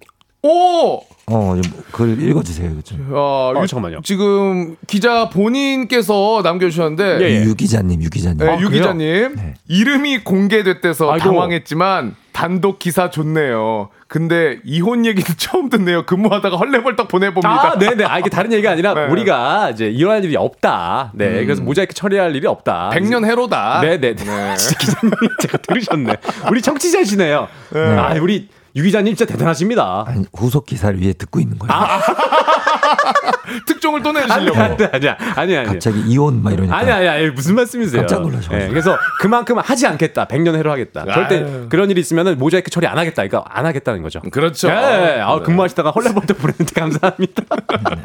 [0.47, 1.01] 오!
[1.27, 1.57] 어,
[1.91, 2.71] 좀글 읽어주세요.
[2.73, 3.09] 이거 좀.
[3.11, 4.03] 어, 유- 잠깐만요.
[4.05, 7.45] 지금 기자 본인께서 남겨주셨는데 예, 예.
[7.45, 8.39] 유 기자님, 유 기자님.
[8.47, 8.83] 네, 유 그래요?
[8.83, 9.37] 기자님
[9.69, 11.25] 이름이 공개됐대서 아이고.
[11.25, 13.89] 당황했지만 단독 기사 좋네요.
[14.07, 16.05] 근데 이혼 얘기는 처음 듣네요.
[16.05, 17.73] 근무하다가 헐레벌떡 보내봅니다.
[17.73, 18.05] 아, 네네.
[18.05, 19.07] 아, 이게 다른 얘기가 아니라 네.
[19.07, 21.13] 우리가 이제 일어날 일이 없다.
[21.15, 21.27] 네.
[21.41, 21.45] 음.
[21.47, 22.91] 그래서 모자이크 처리할 일이 없다.
[22.91, 23.81] 백년 해로다.
[23.81, 24.15] 네네.
[24.15, 24.15] 네.
[24.57, 26.17] 진짜 기자님 제가 들으셨네.
[26.51, 27.49] 우리 청취자시네요.
[27.75, 30.05] 아, 우리 유 기자님 진짜 대단하십니다.
[30.07, 31.73] 아니, 후속 기사를 위해 듣고 있는 거예요.
[33.67, 34.59] 특종을 또 아니, 내주시려고.
[34.59, 35.17] 아니, 아니야.
[35.37, 35.69] 아니, 아니.
[35.69, 36.77] 갑자기 이혼 막 이러니까.
[36.77, 38.03] 아니, 아니, 아니, 무슨 말씀이세요?
[38.03, 38.65] 깜짝 놀라셔가지고.
[38.65, 40.25] 예, 그래서 그만큼 하지 않겠다.
[40.25, 41.05] 백년 해로 하겠다.
[41.05, 41.67] 절대 아유.
[41.69, 43.27] 그런 일이 있으면 모자이크 처리 안 하겠다.
[43.27, 44.21] 그러니까 안 하겠다는 거죠.
[44.33, 44.69] 그렇죠.
[44.69, 44.73] 예,
[45.19, 45.21] 예.
[45.21, 47.43] 아, 근무하시다가 헐레벌떡 보냈는데 감사합니다.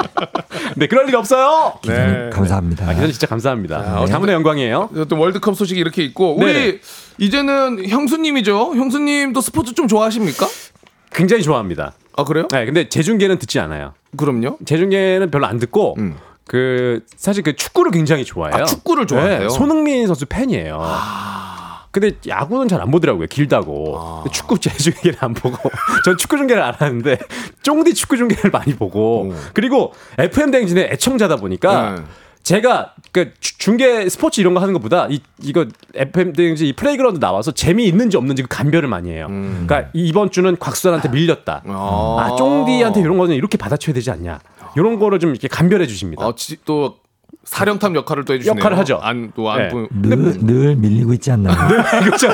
[0.75, 1.73] 네, 그럴 일 없어요.
[1.81, 2.29] 기자님 네.
[2.31, 2.85] 감사합니다.
[2.85, 3.77] 아, 기자님 진짜 감사합니다.
[3.77, 4.89] 아, 네, 다문의 영광이에요.
[5.09, 6.79] 또 월드컵 소식이 이렇게 있고 우리 네네.
[7.19, 8.75] 이제는 형수님이죠.
[8.75, 10.47] 형수님도 스포츠 좀 좋아하십니까?
[11.11, 11.93] 굉장히 좋아합니다.
[12.15, 12.47] 아 그래요?
[12.51, 13.93] 네, 근데 재중계는 듣지 않아요.
[14.17, 14.57] 그럼요.
[14.65, 16.15] 재중계는 별로 안 듣고 음.
[16.47, 18.63] 그 사실 그 축구를 굉장히 좋아해요.
[18.63, 19.39] 아, 축구를 좋아해요?
[19.39, 20.81] 네, 손흥민 선수 팬이에요.
[21.91, 23.27] 근데 야구는 잘 안 보더라고요.
[23.27, 24.21] 길다고.
[24.23, 25.57] 근데 축구 재중계를 안 보고
[26.05, 27.17] 전 축구 중계를 안 하는데
[27.63, 32.01] 쫑디 축구 중계를 많이 보고 그리고 FM 대행진의 애청자다 보니까 네.
[32.43, 37.51] 제가 그 주- 중계 스포츠 이런 거 하는 것보다 이 이거 FM 이 플레이그라운드 나와서
[37.51, 39.27] 재미 있는지 없는지 그 감별을 많이 해요.
[39.29, 41.63] 그러니까 이번 주는 곽수산한테 밀렸다.
[41.65, 42.17] 아.
[42.19, 44.39] 아, 쫑디한테 이런 거는 이렇게 받아쳐야 되지 않냐.
[44.75, 46.25] 이런 거를 좀 이렇게 감별해 주십니다.
[46.25, 46.97] 어, 지- 또
[47.45, 48.59] 사령탑 역할을 또 해주시네요.
[48.59, 48.99] 역할을 하죠.
[49.01, 49.87] 안 또 안 네.
[49.91, 51.55] 늘, 늘 밀리고 있지 않나요?
[52.03, 52.27] 그렇죠.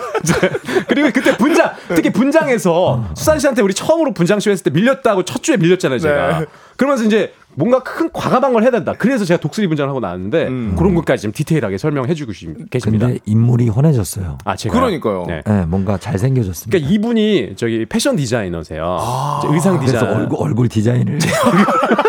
[0.88, 5.42] 그리고 그때 분장, 특히 분장에서 수산 씨한테 우리 처음으로 분장 쇼 했을 때 밀렸다고 첫
[5.44, 6.40] 주에 밀렸잖아요, 제가.
[6.40, 6.46] 네.
[6.76, 8.94] 그러면서 이제 뭔가 큰 과감한 걸 해야 된다.
[8.98, 10.76] 그래서 제가 독수리 분장을 하고 나왔는데 음.
[10.78, 12.32] 그런 것까지 좀 디테일하게 설명해 주고
[12.70, 13.08] 계십니다.
[13.08, 14.38] 근데 인물이 헌해졌어요.
[14.44, 15.26] 아, 제가 그러니까요.
[15.28, 15.42] 네.
[15.46, 16.78] 네, 뭔가 잘 생겨졌습니다.
[16.78, 19.00] 그러니까 이분이 저기 패션 디자이너세요.
[19.40, 20.16] 이제 의상 그래서 디자인.
[20.18, 21.20] 얼굴, 얼굴 디자인을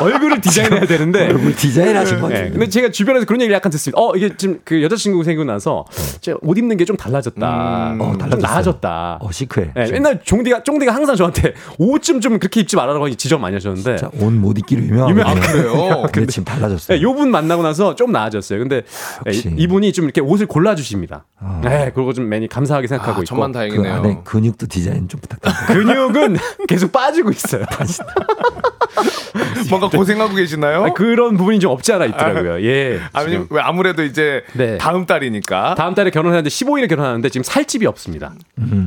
[0.00, 2.34] 얼굴을 디자인해야 되는데 얼굴 디자인 하신 거죠.
[2.34, 4.00] 네, 근데 제가 주변에서 그런 얘기를 약간 듣습니다.
[4.00, 5.84] 어, 이게 지금 그 여자친구 생기고 나서
[6.20, 7.92] 제가 옷 입는 게 좀 달라졌다.
[7.94, 8.00] 음.
[8.00, 8.38] 어, 좀.
[8.38, 9.18] 나아졌다.
[9.20, 9.72] 어, 시크해.
[9.74, 13.96] 네, 맨날 종디가 종디가 항상 저한테 옷 좀 좀 그렇게 입지 말라고 지적 많이 하셨는데
[13.96, 15.20] 자, 옷못 입기로 유명하거든요.
[15.22, 16.02] 유명- 아, 그래요?
[16.12, 16.96] 근데 지금 달라졌어요.
[16.96, 18.58] 네, 요분 만나고 나서 좀 나아졌어요.
[18.60, 18.84] 근데 네,
[19.26, 19.48] 역시.
[19.56, 21.26] 이- 이분이 좀 이렇게 옷을 골라 주십니다.
[21.40, 21.60] 아.
[21.64, 23.24] 네, 그리고 좀 많이 감사하게 생각하고 아, 있고.
[23.24, 23.92] 천만 그 다행이네요.
[23.94, 25.66] 안에 근육도 디자인 좀 부탁드립니다.
[25.66, 26.36] 근육은
[26.68, 27.64] 계속 빠지고 있어요.
[29.68, 30.84] 뭔가 고생하고 계시나요?
[30.84, 32.62] 아, 그런 부분이 좀 없지 않아 있더라고요.
[32.64, 33.00] 예.
[33.12, 33.36] 아니.
[33.50, 34.78] 왜 아무래도 이제 네.
[34.78, 38.32] 다음 달이니까 다음 달에 결혼하는데 15일에 결혼하는데 지금 살 집이 없습니다.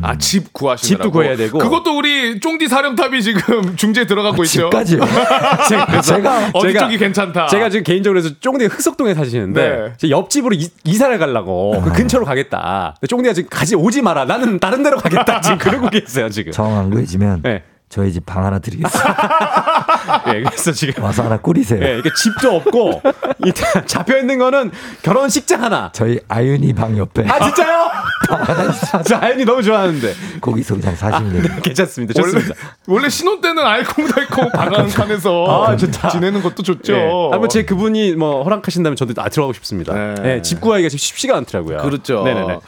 [0.01, 1.57] 아집 구하시느라고 집도 구해야 되고.
[1.59, 4.69] 그것도 우리 쫑디 사령탑이 지금 중재 들어가고 있죠.
[4.69, 4.99] 집까지요.
[5.69, 7.47] 제가, 제가 어디 제가- 쪽이 괜찮다.
[7.47, 9.93] 제가 지금 개인적으로 해서 쫑디가 흑석동에 사시는데 네.
[9.97, 12.95] 제 옆집으로 이, 이사를 가려고 그 근처로 가겠다.
[13.07, 14.25] 쫑디가 지금 가지 오지 마라.
[14.25, 15.41] 나는 다른 데로 가겠다.
[15.41, 16.51] 지금 그러고 계세요 지금.
[16.51, 17.63] 정안 구해지면 네.
[17.89, 19.87] 저희 집 방 하나 드리겠습니다.
[20.29, 21.83] 예, 그래서 지금 와서 하나 꾸리세요.
[21.83, 23.01] 예, 이게 집도 없고
[23.45, 23.51] 이
[23.87, 24.71] 잡혀 있는 거는
[25.01, 25.89] 결혼식장 하나.
[25.93, 27.89] 저희 아윤이 방 옆에 아 진짜요?
[29.07, 31.55] 저 아연이 너무 좋아하는데 거기서 그냥 사시면 돼요.
[31.63, 32.13] 괜찮습니다.
[32.21, 32.55] 원래 좋습니다.
[32.87, 36.09] 원래 신혼 때는 알콩달콩 방한 칸에서 아, 좋다.
[36.09, 36.93] 지내는 것도 좋죠.
[36.93, 37.09] 예.
[37.31, 39.93] 한번 제 그분이 뭐 허락하신다면 저도 아, 들어가고 싶습니다.
[39.95, 40.15] 네.
[40.35, 41.77] 예, 집 구하기가 지금 쉽지가 않더라고요.
[41.79, 42.23] 그렇죠.
[42.23, 42.59] 네네네.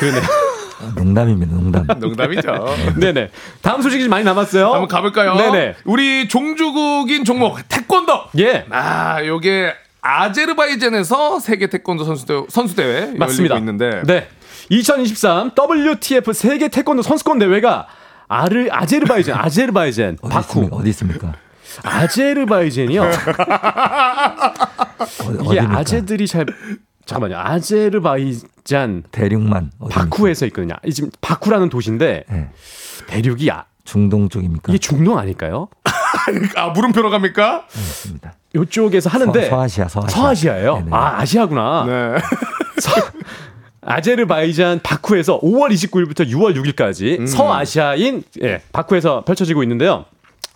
[0.00, 0.20] 그러네.
[0.94, 1.86] 농담입니다, 농담.
[1.98, 2.66] 농담이죠.
[3.00, 3.30] 네네.
[3.62, 4.66] 다음 소식이 좀 많이 남았어요.
[4.72, 5.34] 한번 가볼까요?
[5.34, 5.74] 네네.
[5.84, 8.12] 우리 종주국인 종목 태권도.
[8.38, 8.64] 예.
[8.70, 13.54] 아, 요게 아제르바이잔에서 세계 태권도 선수대 선수대회 맞습니다.
[13.54, 14.28] 열리고 있는데 네.
[14.70, 17.86] 2023 WTF 세계 태권도 선수권 대회가
[18.28, 20.76] 아르 아제르바이잔 아제르바이잔 어디 바쿠 있습니까?
[20.76, 21.32] 어디 있습니까?
[21.82, 23.02] 아제르바이잔이요.
[23.02, 23.08] 어,
[25.52, 25.60] 이게?
[25.60, 26.46] 아재들이 잘
[27.08, 27.38] 잠깐만요.
[27.42, 29.70] 아제르바이잔 대륙만?
[29.90, 30.74] 바쿠에서 있거든요.
[30.84, 32.48] 이 지금 바쿠라는 도시인데 네.
[33.06, 34.70] 대륙이 아, 중동 쪽입니까?
[34.70, 35.68] 이게 중동 아닐까요?
[36.56, 37.64] 아 물음표로 갑니까?
[37.70, 38.34] 네, 있습니다.
[38.54, 40.60] 요쪽에서 하는데 서- 서아시아, 서아시아.
[40.60, 41.84] 예요 아 아시아구나.
[41.86, 42.16] 네.
[43.80, 47.26] 아제르바이잔 바쿠에서 5월 29일부터 6월 6일까지 음.
[47.26, 50.04] 서아시아인 예, 바쿠에서 펼쳐지고 있는데요.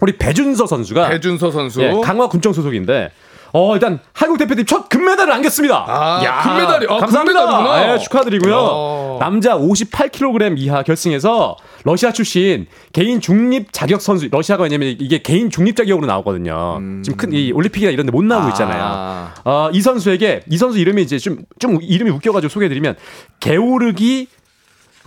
[0.00, 1.80] 우리 배준서 선수가 배준서 선수.
[1.82, 3.10] 예, 강화 군청 소속인데
[3.54, 5.84] 어 일단 한국 대표팀 첫 금메달을 안겼습니다.
[5.86, 7.40] 아, 금메달이- 아, 감사합니다.
[7.46, 7.92] 금메달이구나.
[7.94, 8.56] 예, 축하드리고요.
[8.58, 9.16] 어.
[9.20, 15.76] 남자 58kg 이하 결승에서 러시아 출신 개인 중립 자격 선수 러시아가 왜냐면 이게 개인 중립
[15.76, 16.78] 자격으로 나오거든요.
[17.02, 18.82] 지금 큰 이 올림픽이나 이런 데 못 나오고 있잖아요.
[18.84, 19.34] 아.
[19.44, 22.96] 어, 이 선수에게 이 선수 이름이 이제 좀 좀 이름이 웃겨 가지고 소개해 드리면
[23.40, 24.28] 게오르기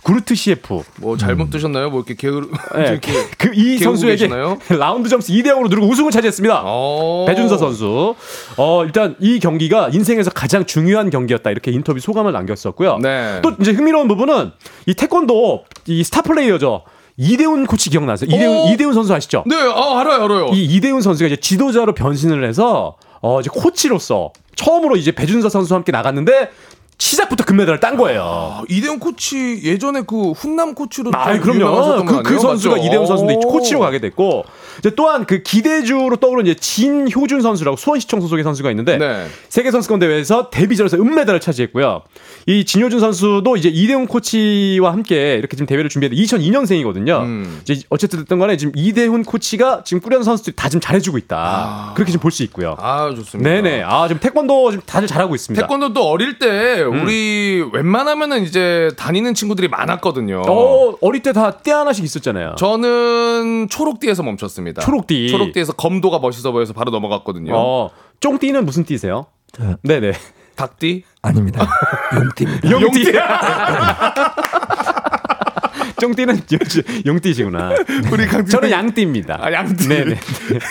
[0.06, 0.82] 구르트시에프.
[1.00, 1.90] 뭐 잘못 드셨나요?
[1.90, 4.58] 뭐 이렇게 게으르 네, 이렇게 그이 게으르고 선수에게 계시나요?
[4.78, 6.62] 라운드 점수 2대 0으로 누르고 우승을 차지했습니다.
[6.64, 7.24] 어.
[7.26, 8.14] 배준서 선수.
[8.56, 11.50] 어, 일단 이 경기가 인생에서 가장 중요한 경기였다.
[11.50, 12.98] 이렇게 인터뷰 소감을 남겼었고요.
[12.98, 13.40] 네.
[13.42, 14.52] 또 이제 흥미로운 부분은
[14.86, 16.82] 이 태권도 이 스타 플레이어죠.
[17.16, 18.28] 이대훈 코치 기억나세요?
[18.32, 18.72] 이대훈, 어.
[18.72, 19.42] 이대훈 선수 아시죠?
[19.46, 20.46] 네, 아, 알아요, 알아요.
[20.52, 25.92] 이 이대훈 선수가 이제 지도자로 변신을 해서 어 이제 코치로서 처음으로 이제 배준서 선수와 함께
[25.92, 26.50] 나갔는데
[26.98, 28.22] 시작부터 금메달을 딴 거예요.
[28.22, 32.04] 아, 이대훈 코치 예전에 그 훈남 코치로 아, 좀 그럼요.
[32.04, 32.38] 그, 그?
[32.38, 32.86] 선수가 맞죠?
[32.86, 33.50] 이대훈 선수인데 오.
[33.50, 34.44] 코치로 가게 됐고,
[34.78, 39.26] 이제 또한 그 기대주로 떠오른 이제 진효준 선수라고 수원시청 소속의 선수가 있는데, 네.
[39.50, 42.02] 세계 선수권 대회에서 데뷔전에서 은메달을 차지했고요.
[42.46, 47.20] 이 진효준 선수도 이제 이대훈 코치와 함께 이렇게 지금 대회를 준비했는데 2002년생이거든요.
[47.22, 47.60] 음.
[47.62, 51.92] 이제 어쨌든 됐던 간에 지금 이대훈 코치가 지금 꾸려는 선수들이 다 지금 잘해주고 있다.
[51.94, 52.76] 그렇게 지금 볼 수 있고요.
[52.78, 53.48] 아, 좋습니다.
[53.50, 53.82] 네네.
[53.82, 55.62] 아, 지금 태권도 지금 다들 잘하고 있습니다.
[55.62, 57.02] 태권도도 어릴 때 음.
[57.02, 60.42] 우리 웬만하면은 이제 다니는 친구들이 많았거든요.
[60.46, 62.54] 어, 어릴 때다때 하나씩 있었잖아요.
[62.58, 64.82] 저는 초록띠에서 멈췄습니다.
[64.82, 65.28] 초록띠.
[65.28, 67.52] 초록띠에서 검도가 멋있어 보여서 바로 넘어갔거든요.
[67.54, 69.26] 어, 쫑띠는 무슨 띠세요?
[69.52, 69.76] 저요?
[69.82, 70.12] 네네.
[70.56, 71.04] 닭띠?
[71.22, 71.66] 아닙니다.
[72.16, 72.70] 용띠입니다.
[72.70, 73.12] 용띠.
[76.00, 76.40] 쫑띠는
[77.06, 77.70] 용띠시구나.
[78.12, 79.38] 우리 강팀 저는 양띠입니다.
[79.40, 79.88] 아, 양띠.
[79.88, 80.18] 네네.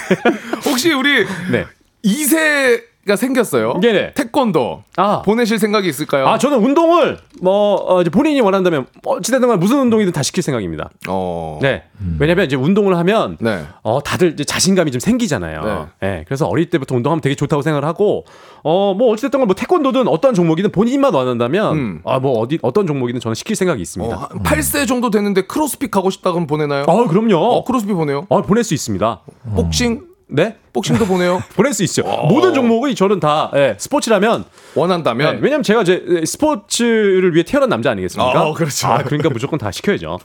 [0.65, 1.65] 혹시 우리 네.
[2.03, 3.79] 2세 가 생겼어요.
[3.81, 4.13] 네네.
[4.15, 5.21] 태권도 아.
[5.21, 6.27] 보내실 생각이 있을까요?
[6.27, 10.89] 아, 저는 운동을 뭐 어, 이제 본인이 원한다면 어찌됐든 간에 무슨 운동이든 다 시킬 생각입니다.
[11.07, 11.59] 어.
[11.61, 11.83] 네.
[12.17, 13.63] 왜냐면 이제 운동을 하면 네.
[13.83, 15.61] 어 다들 이제 자신감이 좀 생기잖아요.
[16.01, 16.07] 네.
[16.07, 16.23] 네.
[16.25, 18.25] 그래서 어릴 때부터 운동하면 되게 좋다고 생각을 하고
[18.63, 22.01] 어뭐 어찌됐든 간에 뭐 태권도든 어떤 종목이든 본인만 원한다면 음.
[22.05, 24.15] 아뭐 어디 어떤 종목이든 저는 시킬 생각이 있습니다.
[24.15, 26.85] 어, 한 8세 정도 됐는데 크로스핏 가고 싶다 그러면 보내나요?
[26.87, 27.37] 어, 그럼요.
[27.37, 28.25] 어, 크로스핏 보내요.
[28.29, 29.21] 어, 보낼 수 있습니다.
[29.55, 30.01] 복싱?
[30.27, 30.57] 네?
[30.75, 31.41] 복싱도 보내요.
[31.55, 32.03] 보낼 수 있죠.
[32.29, 34.43] 모든 종목이 저는 다 예, 스포츠라면
[34.75, 38.43] 원한다면 네, 왜냐면 제가 이제 스포츠를 위해 태어난 남자 아니겠습니까?
[38.49, 38.87] 어, 그렇죠.
[38.87, 40.19] 아, 그러니까 무조건 다 시켜야죠.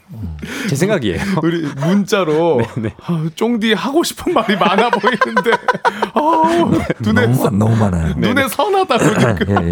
[0.69, 1.19] 제 생각이에요.
[1.41, 2.93] 우리 문자로 네.
[3.05, 5.51] 아, 쫑디 하고 싶은 말이 많아 보이는데
[6.13, 8.13] 아, 눈에 너무, 너무 많아요.
[8.17, 9.05] 눈에 선하다고
[9.49, 9.71] 예, 예.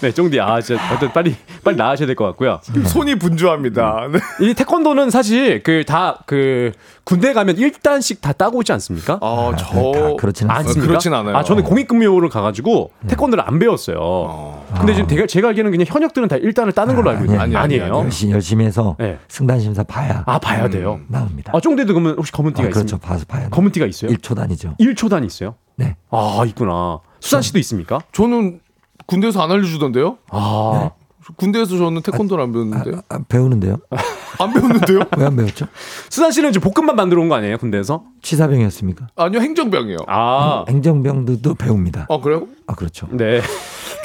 [0.00, 1.34] 네, 쫑디 아, 진짜 어떤 빨리
[1.64, 2.60] 빨리 나으셔야 될 것 같고요.
[2.86, 4.08] 손이 분주합니다.
[4.12, 4.18] 네.
[4.46, 6.72] 이 태권도는 사실 그다그
[7.04, 9.18] 군대 가면 1단씩 다 따고 있지 않습니까?
[9.22, 10.56] 아, 저다 그렇지는 않습니다.
[10.68, 10.86] 않습니까?
[10.86, 11.36] 그렇진 않아요.
[11.36, 14.62] 아, 저는 공익근무를 가가지고 태권도를 안 배웠어요.
[14.78, 17.80] 근데 지금 제가, 제가 알기로는 그냥 현역들은 다 1단을 따는 걸로 알고 있는데 아니, 아니,
[17.80, 18.02] 아니 에요.
[18.04, 19.18] 열심히, 열심히 해서 네.
[19.28, 21.00] 승단 심사 봐야 아, 봐야 돼요.
[21.08, 21.52] 나옵니다.
[21.54, 22.84] 아, 쫑디도 그러면 혹시 검은 띠가 아, 그렇죠.
[22.96, 23.08] 있습니까?
[23.08, 23.48] 봐서 봐야 돼.
[23.50, 24.10] 검은 띠가 있어요?
[24.10, 24.74] 1초 단위죠.
[24.78, 25.54] 1초 단 있어요?
[25.76, 25.96] 네.
[26.10, 27.00] 아, 있구나.
[27.20, 28.00] 수산 씨도 있습니까?
[28.12, 28.60] 저는
[29.06, 30.18] 군대에서 안 알려주던데요?
[30.30, 30.90] 아,
[31.36, 33.76] 군대에서 저는 태권도를 안 배웠는데 아, 아, 배우는데요?
[34.40, 35.00] 안 배웠는데요?
[35.16, 35.66] 왜 안 배웠죠?
[36.08, 38.04] 수산 씨는 지금 볶음밥 만들어 온 거 아니에요, 군대에서?
[38.22, 39.08] 치사병이었습니까?
[39.16, 39.98] 아니요 행정병이요.
[40.06, 42.06] 아, 행 정병들도 배웁니다.
[42.08, 42.46] 아 그래요?
[42.66, 43.08] 아 그렇죠.
[43.10, 43.40] 네.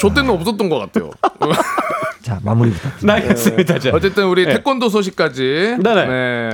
[0.00, 1.10] 저 때는 없었던 것 같아요.
[2.24, 3.14] 자 마무리 부탁드립니다.
[3.14, 3.78] 알겠습니다.
[3.78, 4.54] 자, 어쨌든 우리 네.
[4.54, 5.76] 태권도 소식까지.
[5.82, 6.06] 네네.
[6.06, 6.50] 네.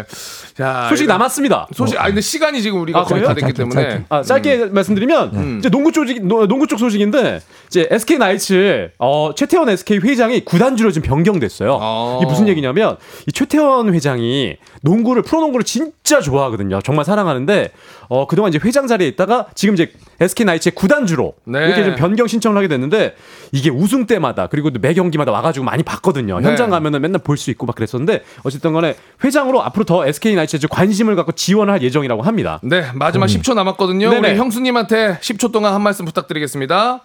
[0.56, 1.68] 자 소식이 이거- 남았습니다.
[1.72, 1.96] 소식.
[2.00, 3.28] 아 근데 시간이 지금 우리가 아, 거의 그래요?
[3.28, 3.82] 다 됐기 짧게, 때문에.
[3.90, 4.04] 짧게.
[4.08, 5.56] 아, 짧게 말씀드리면 음.
[5.60, 11.08] 이제 농구 쪽 농구 쪽 소식인데 이제 SK 나이츠 어, 최태원 SK 회장이 구단주로 지금
[11.08, 11.78] 변경됐어요.
[11.80, 12.18] 아.
[12.20, 12.96] 이게 무슨 얘기냐면
[13.28, 16.80] 이 최태원 회장이 농구를 프로농구를 진짜 좋아하거든요.
[16.82, 17.70] 정말 사랑하는데
[18.08, 21.66] 어, 그동안 이제 회장 자리에 있다가 지금 이제 SK 나이츠의 구단주로 네.
[21.66, 23.14] 이렇게 좀 변경 신청을 하게 됐는데
[23.52, 26.40] 이게 우승 때마다 그리고 매 경기마다 와가지고 많이 봤거든요.
[26.40, 26.48] 네.
[26.48, 30.58] 현장 가면은 맨날 볼 수 있고 막 그랬었는데 어쨌든 간에 회장으로 앞으로 더 SK 나이츠에
[30.58, 32.60] 좀 관심을 갖고 지원을 할 예정이라고 합니다.
[32.62, 34.08] 네 마지막 10초 남았거든요.
[34.08, 34.10] 음.
[34.10, 34.30] 네네.
[34.32, 37.00] 우리 형수님한테 10초 동안 한 말씀 부탁드리겠습니다.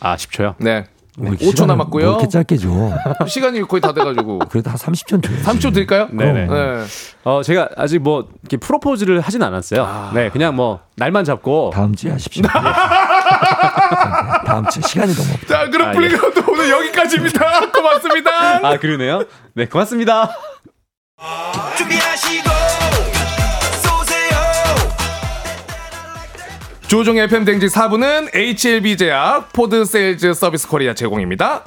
[0.00, 0.54] 아 10초요?
[0.58, 0.84] 네.
[1.16, 2.04] 뭐 이렇게 5초 시간을 남았고요.
[2.04, 2.68] 뭐 이렇게 짧게 줘.
[3.26, 5.42] 시간이 거의 다 돼가지고 그래도 한 30초 줘야지.
[5.44, 6.08] 3초 드릴까요?
[6.10, 6.46] 네네.
[6.46, 6.84] 네.
[7.24, 10.10] 어, 제가 아직 뭐, 이렇게 프로포즈를 하진 않았어요.
[10.14, 11.70] 네, 그냥 뭐, 날만 잡고.
[11.74, 12.42] 다음 주에 하십시오.
[14.46, 15.46] 다음 주 시간이 너무 없다.
[15.46, 15.94] 자 그럼 아, 예.
[15.96, 17.70] 플레이그라운드 오늘 여기까지입니다.
[17.72, 18.66] 고맙습니다.
[18.68, 19.24] 아, 그러네요.
[19.54, 20.30] 네, 고맙습니다.
[21.76, 22.75] 준비하시고
[26.88, 31.64] 조우종의 FM 대행진 4부는 HLB 제약 포드 세일즈 서비스 코리아 제공입니다.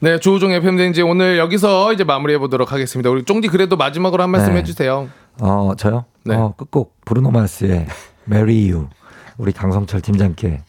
[0.00, 3.10] 네, 조우종의 FM 대행진 오늘 여기서 이제 마무리해 보도록 하겠습니다.
[3.10, 4.60] 우리 쫑디 그래도 마지막으로 한 말씀 네.
[4.60, 5.08] 해주세요.
[5.40, 6.04] 어 저요?
[6.24, 6.36] 네.
[6.36, 7.86] 어 끝곡 브루노 마스의
[8.30, 8.88] Marry You
[9.36, 10.62] 우리 강성철 팀장께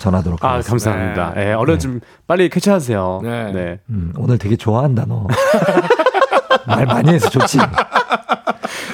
[0.00, 0.90] 전하도록 아, 하겠습니다.
[0.90, 1.34] 감사합니다.
[1.36, 3.20] 예, 얼른 좀 빨리 캐치하세요.
[3.22, 3.52] 네.
[3.52, 3.80] 네.
[3.90, 5.26] 음, 오늘 되게 좋아한다 너.
[6.66, 7.58] 말 많이 해서 좋지.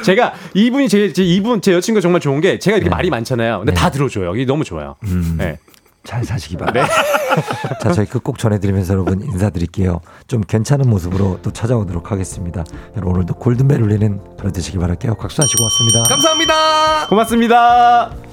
[0.04, 3.58] 제가 이분이 제, 제 이분 제 여친구가 정말 좋은 게 제가 이렇게 말이 많잖아요.
[3.58, 4.34] 근데 다 들어줘요.
[4.34, 4.96] 이게 너무 좋아요.
[5.04, 5.58] 음, 네.
[6.04, 6.86] 잘 사시기 바랍니다.
[7.82, 10.00] 자, 저희 끝곡 전해드리면서 여러분 인사드릴게요.
[10.28, 12.64] 좀 괜찮은 모습으로 또 찾아오도록 하겠습니다.
[12.96, 15.16] 여러분 오늘도 골든벨 울리는 그런 되시기 바랄게요.
[15.16, 16.02] 곽수환 씨 고맙습니다.
[16.04, 17.06] 감사합니다.
[17.08, 18.25] 고맙습니다.